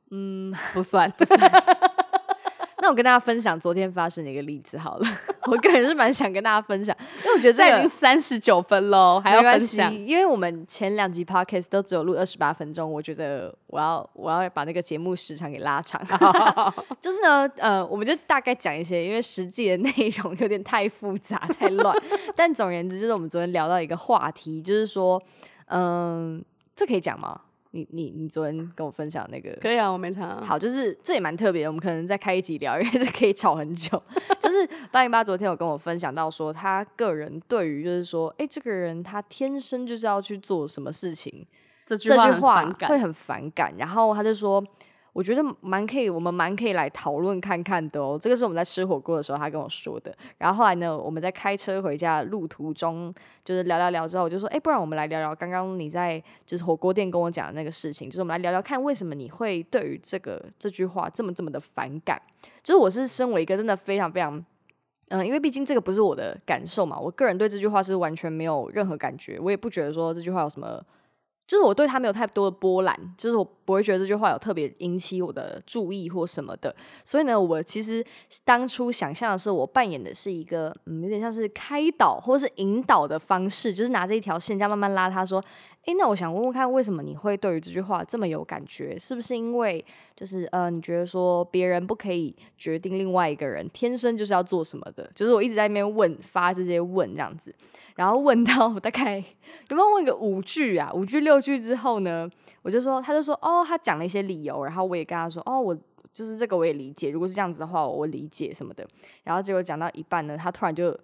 [0.09, 1.39] 嗯， 不算，不算。
[2.91, 5.07] 那我跟大家分享昨天发生的一个例子好了，
[5.47, 16.01] 我个人是蛮想跟大家分享，因为我觉得这已经三十九分喽，还要分享，因为我们前两集 podcast 都只有录二十八分钟，我觉得我要我要把那个节目时长给拉长，
[16.99, 21.95] 就是呢，呃，我们就大概讲一些，因为实际的内容有点太复杂太乱，
[22.35, 25.21] 但总而言之，就是我们昨天聊到一个话题，就是说，
[25.67, 26.43] 嗯，
[26.75, 27.39] 这可以讲吗？
[27.71, 30.41] 你你你昨天跟我分享那个可以啊，我没查。
[30.41, 34.01] 好，就是这也蛮特别，我们可能再开一集聊，因为这可以吵很久。
[34.39, 41.45] 就是八零八昨天有跟我分享到说，他个人对于就是说，哎，这个人他天生就是要去做什么事情，
[41.85, 43.73] 这句话会很反感。
[43.77, 44.63] 然后他就说。
[45.13, 48.17] 我觉得蛮可以，我们蛮可以来讨论看看的哦。
[48.19, 50.15] 这个是我们在吃火锅的时候他跟我说的。
[50.37, 62.21] 然后后来呢，我们在开车回家路途中，就是聊聊聊之后，我就说，哎，不然我们来聊聊刚刚你在就是火锅店跟我讲的那个事情，就是我们来聊聊看为什么你会对于这个这句话这么这么的反感。
[62.63, 64.41] 就是我是身为一个真的非常非常，
[65.09, 70.81] 嗯，因为毕竟这个不是我的感受嘛，我个人对这句话是完全没有任何感觉，我也不觉得说这句话有什么。
[71.51, 76.73] 就是我对他没有太多的波澜，就是我不会觉得这句话有特别引起我的注意或什么的。
[77.03, 78.01] 所以呢，我其实
[78.45, 85.43] 当初想象的是，我扮演的是一个嗯，有点像是开导或是引导的方式，就是拿着一条线这样慢慢拉他说。
[85.85, 88.97] 诶，那我想问问看，为什么你会对于这句话这么有感觉？
[88.99, 89.83] 是不是因为
[90.15, 95.11] 就是呃，你觉得说别人不可以决定另外一个人天生就是要做什么的？
[95.15, 97.53] 就是我一直在那边问发这些问这样子，
[98.01, 99.23] 然后问到大概
[99.69, 100.91] 有没有问个五句啊？
[100.91, 102.27] 五句六句之后呢，
[102.63, 105.77] 我就说，他就说哦，他讲了一些理由，然后我也跟他说哦，我
[106.11, 108.83] 就是这个我也理解，如果是这样子的话，我理解什么的。
[109.23, 110.97] 然后结果讲到一半呢，他突然就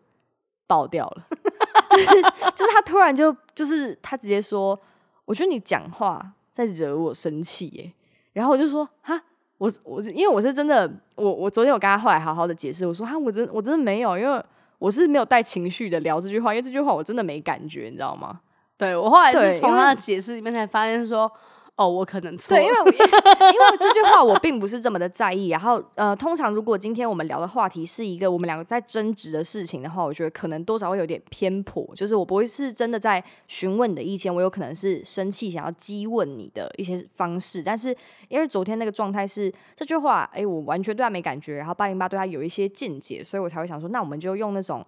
[0.65, 1.27] 爆掉了。
[1.91, 2.21] 就是
[2.55, 4.79] 就是他突然就就是他直接说，
[5.25, 7.93] 我觉得你讲话在惹我生气耶。
[8.33, 9.21] 然后我就说哈，
[9.59, 14.43] 我我因为我是真的，我我昨天我跟他后来好好的解释，我说哈，我真我真的没有，因为
[14.79, 18.41] 我是没有带情绪的聊这句话，因为这句话我真的没感觉，你知道吗？
[18.77, 21.31] 对我后来是从他的解释里面才发现说。
[21.77, 22.55] 哦，我可能错。
[22.55, 25.49] 对，因为 因为这句话我并不是这么的在意。
[25.49, 31.87] 然后呃，通常如果今天我们聊的话题是一个我们两个在争执的事情的话，我觉得可能多少会有点偏颇。
[31.95, 37.61] 就是我不会是真的在询问你的意见，我有可能是生气想要激问你的一些方式。
[37.61, 37.95] 但是
[38.27, 41.57] 因为昨天那个状态是这句话，哎，我完全对他没感觉。
[41.57, 44.83] 然后八零八对他有一些见解，所以我才会想说，那我们就用那种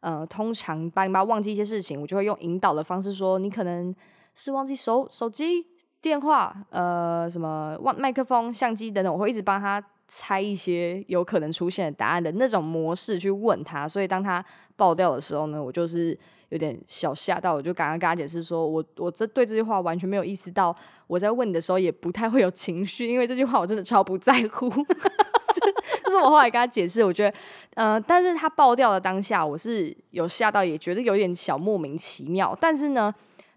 [0.00, 3.94] 呃，通常八零八忘记一些事情，我就会用引导的方式说，你可能
[4.34, 5.68] 是忘记手手机。
[6.04, 13.88] 电话，呃，什么麦克风、相机等等，我会一直帮他猜一些有可能出现的答案的那种模式去问他。
[13.88, 14.44] 所以当他
[14.76, 16.16] 爆掉的时候呢，我就是
[16.50, 20.76] 有点小吓到，我就刚刚跟他解释说，我我这对这句话完全没有意识到，
[21.06, 24.68] 我在问你的时候也不太会有情绪，因为这句话我真的超不在乎。
[26.04, 27.36] 这是我后来跟他解释，我觉得，
[27.76, 33.14] 呃，但是他爆掉的当下，我是有吓到，也觉得有点小莫名其妙，但是呢。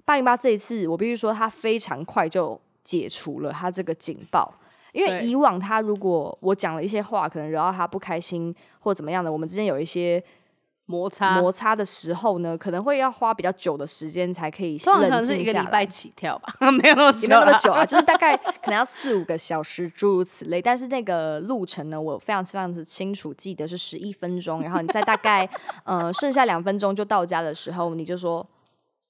[0.07, 4.49] 八零八这一次，我必须说他非常快就解除了他这个警报，
[4.93, 10.23] 因为以往他如果我讲了一些话，可能惹到他不开心或怎么样的，我们之间有一些
[10.85, 20.61] 摩擦摩擦的时候呢，可能会要花比较久的时间才可以冷静下来，一个礼拜起跳吧， 没有那么没有那么久啊，就是大概可能要四五个小时，诸如此类。
[20.61, 25.49] 但是那个路程呢，我非常非常的清楚记得是十一分钟，然后你在大概
[25.83, 28.47] 呃剩下两分钟就到家的时候，你就说。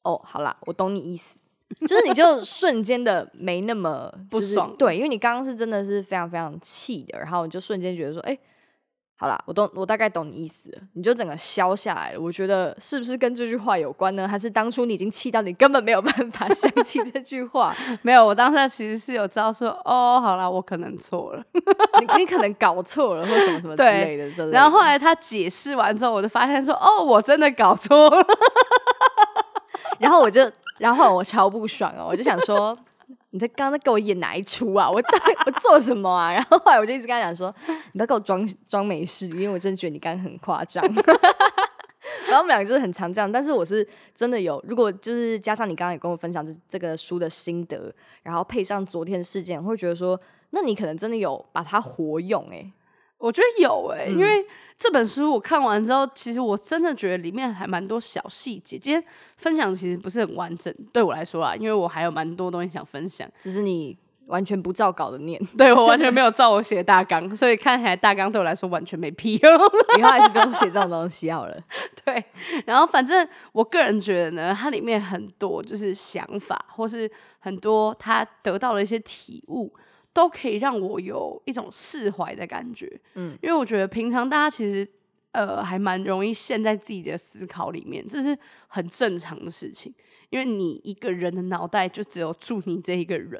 [0.07, 1.35] 哦，好啦，我懂你意思，
[1.81, 8.37] 就是你就瞬间的没那么 不爽，对，因为你刚刚是真的是非常非常气的，然后你就瞬间觉得说，哎，
[9.19, 12.21] 好啦，我懂，我大概懂你意思，你就整个消下来了。
[12.21, 14.27] 我觉得是不是跟这句话有关呢？
[14.27, 17.75] 还是当初你已经气到你根本没有办法 想起这句话？
[18.03, 21.43] 没有，我当时其实是有知道说，哦，好啦，我可能错了，
[21.99, 24.51] 你你可能搞错了，或什么什么之类的。
[24.51, 28.25] 然后后来他解释完之后，我就发现说，哦，我真的搞错了。
[29.99, 30.41] 然后我就，
[30.77, 32.77] 然后我超不爽哦，我就想说，
[33.31, 34.89] 你在刚刚在给我演哪一出啊？
[34.89, 36.33] 我到底我做什么啊？
[36.33, 40.83] 然后后来我就一直跟他讲说，你不要给我装装没事，因为我真的觉得你刚刚很夸张。
[42.27, 47.93] 然后我们两个就是很常这样，但是我是真的有，如果就是加上你刚刚也跟我分享这这个书的心得，
[48.23, 50.19] 然后配上昨天的事件，会觉得说，
[50.51, 52.71] 那你可能真的有把它活用哎。
[53.17, 54.45] 我觉得有诶，因为
[54.77, 58.77] 这本书我看完之后，其实我真的觉得里面还蛮多小细节。
[58.77, 59.03] 今天
[59.37, 63.27] 分享其实不是很完整，对我来说啊，因为我还有蛮多东西想分享。
[63.39, 63.97] 只是你
[64.27, 69.51] 完全不照稿的念，对我完全没有照我写大纲，所以看起来大纲对我来说完全没屁用。
[69.97, 71.57] 以后还是不用写这种东西好了。
[72.05, 72.23] 对，
[72.65, 77.09] 然后反正我个人觉得呢，它里面很多就是想法，或是
[77.39, 79.73] 很多他得到了一些体悟，
[80.17, 82.91] 都可以让我有一种释怀的感觉。
[83.13, 84.87] 嗯，因为我觉得平常大家其实
[85.31, 88.35] 呃还蛮容易陷在自己的思考里面，这是
[88.67, 89.93] 很正常的事情。
[90.31, 93.39] 因为你一个人的脑袋就只有住你这一个人。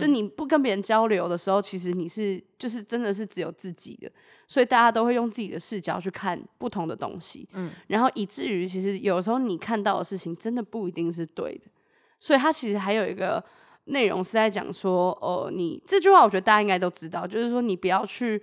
[0.00, 4.10] 就你不跟别人交流的时候，其实你是就是真的是只有自己的，
[4.48, 11.70] 所以大家都会用自己的视角去看不同的东西，嗯，然后以至于其实有时候你看到的事情真的不一定是对的，
[12.18, 13.40] 所以他其实还有一个
[13.86, 18.40] 内容是在讲说，呃，你这句话我觉得大家应该都知道，就是说你不要去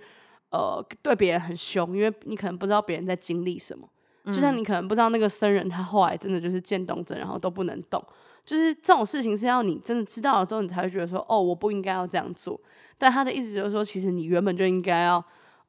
[0.50, 3.88] 呃对别人很凶，因为你可能不知道别人在经历什么，
[4.26, 8.02] 就像你可能不知道那个僧人他后来真的就是渐冻症，然后都不能动。
[8.44, 12.60] 就是这种事情是要你真的知道了之后，你才会觉得说，哦，我不应该要这样做。
[12.98, 15.24] 但他的意思就是说，其实你原本就应该要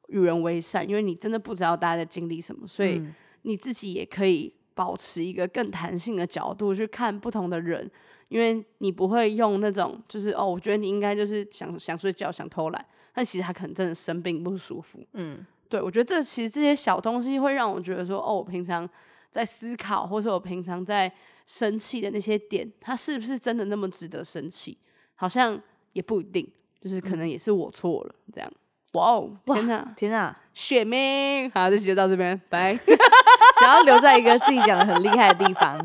[0.08, 3.02] 与人为善，因为你真的不知道大家在经历什么，所以
[3.42, 7.90] 你自己也可以保持一个更弹性的角度去看不同的人，
[8.28, 14.98] 因为你不会用那种就是哦，我觉得你应该就是想想睡觉、想偷懒，但其实他可能真的生病不舒服。
[15.12, 18.88] 嗯，对，我觉得这其实这些小东西会让我觉得说，哦，我平常
[19.30, 21.12] 在思考，或者我平常在。
[21.48, 24.76] 生气的那些点，他是不是真的那么值得生气？
[25.14, 25.56] 好像
[25.92, 26.44] 也不一定，
[26.80, 28.12] 就是可能也是我错了。
[28.32, 28.52] 这样，
[28.94, 32.76] 哇哦，天哪，天哪，雪明，好，这期就到这边，拜。
[33.60, 35.78] 想要留在一个自己讲的很厉害的地方，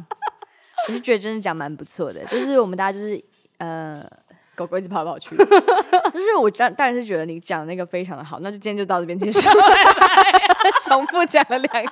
[0.87, 2.23] 我是觉得真的讲蛮不错的。
[2.25, 3.21] 就是我们大家就是
[3.57, 4.03] 呃，
[4.55, 9.49] 狗狗一直跑来跑去，就是我当当然是觉得你讲那个非常的好，那就今天就到这边结束。
[10.85, 11.91] 重复讲了两次。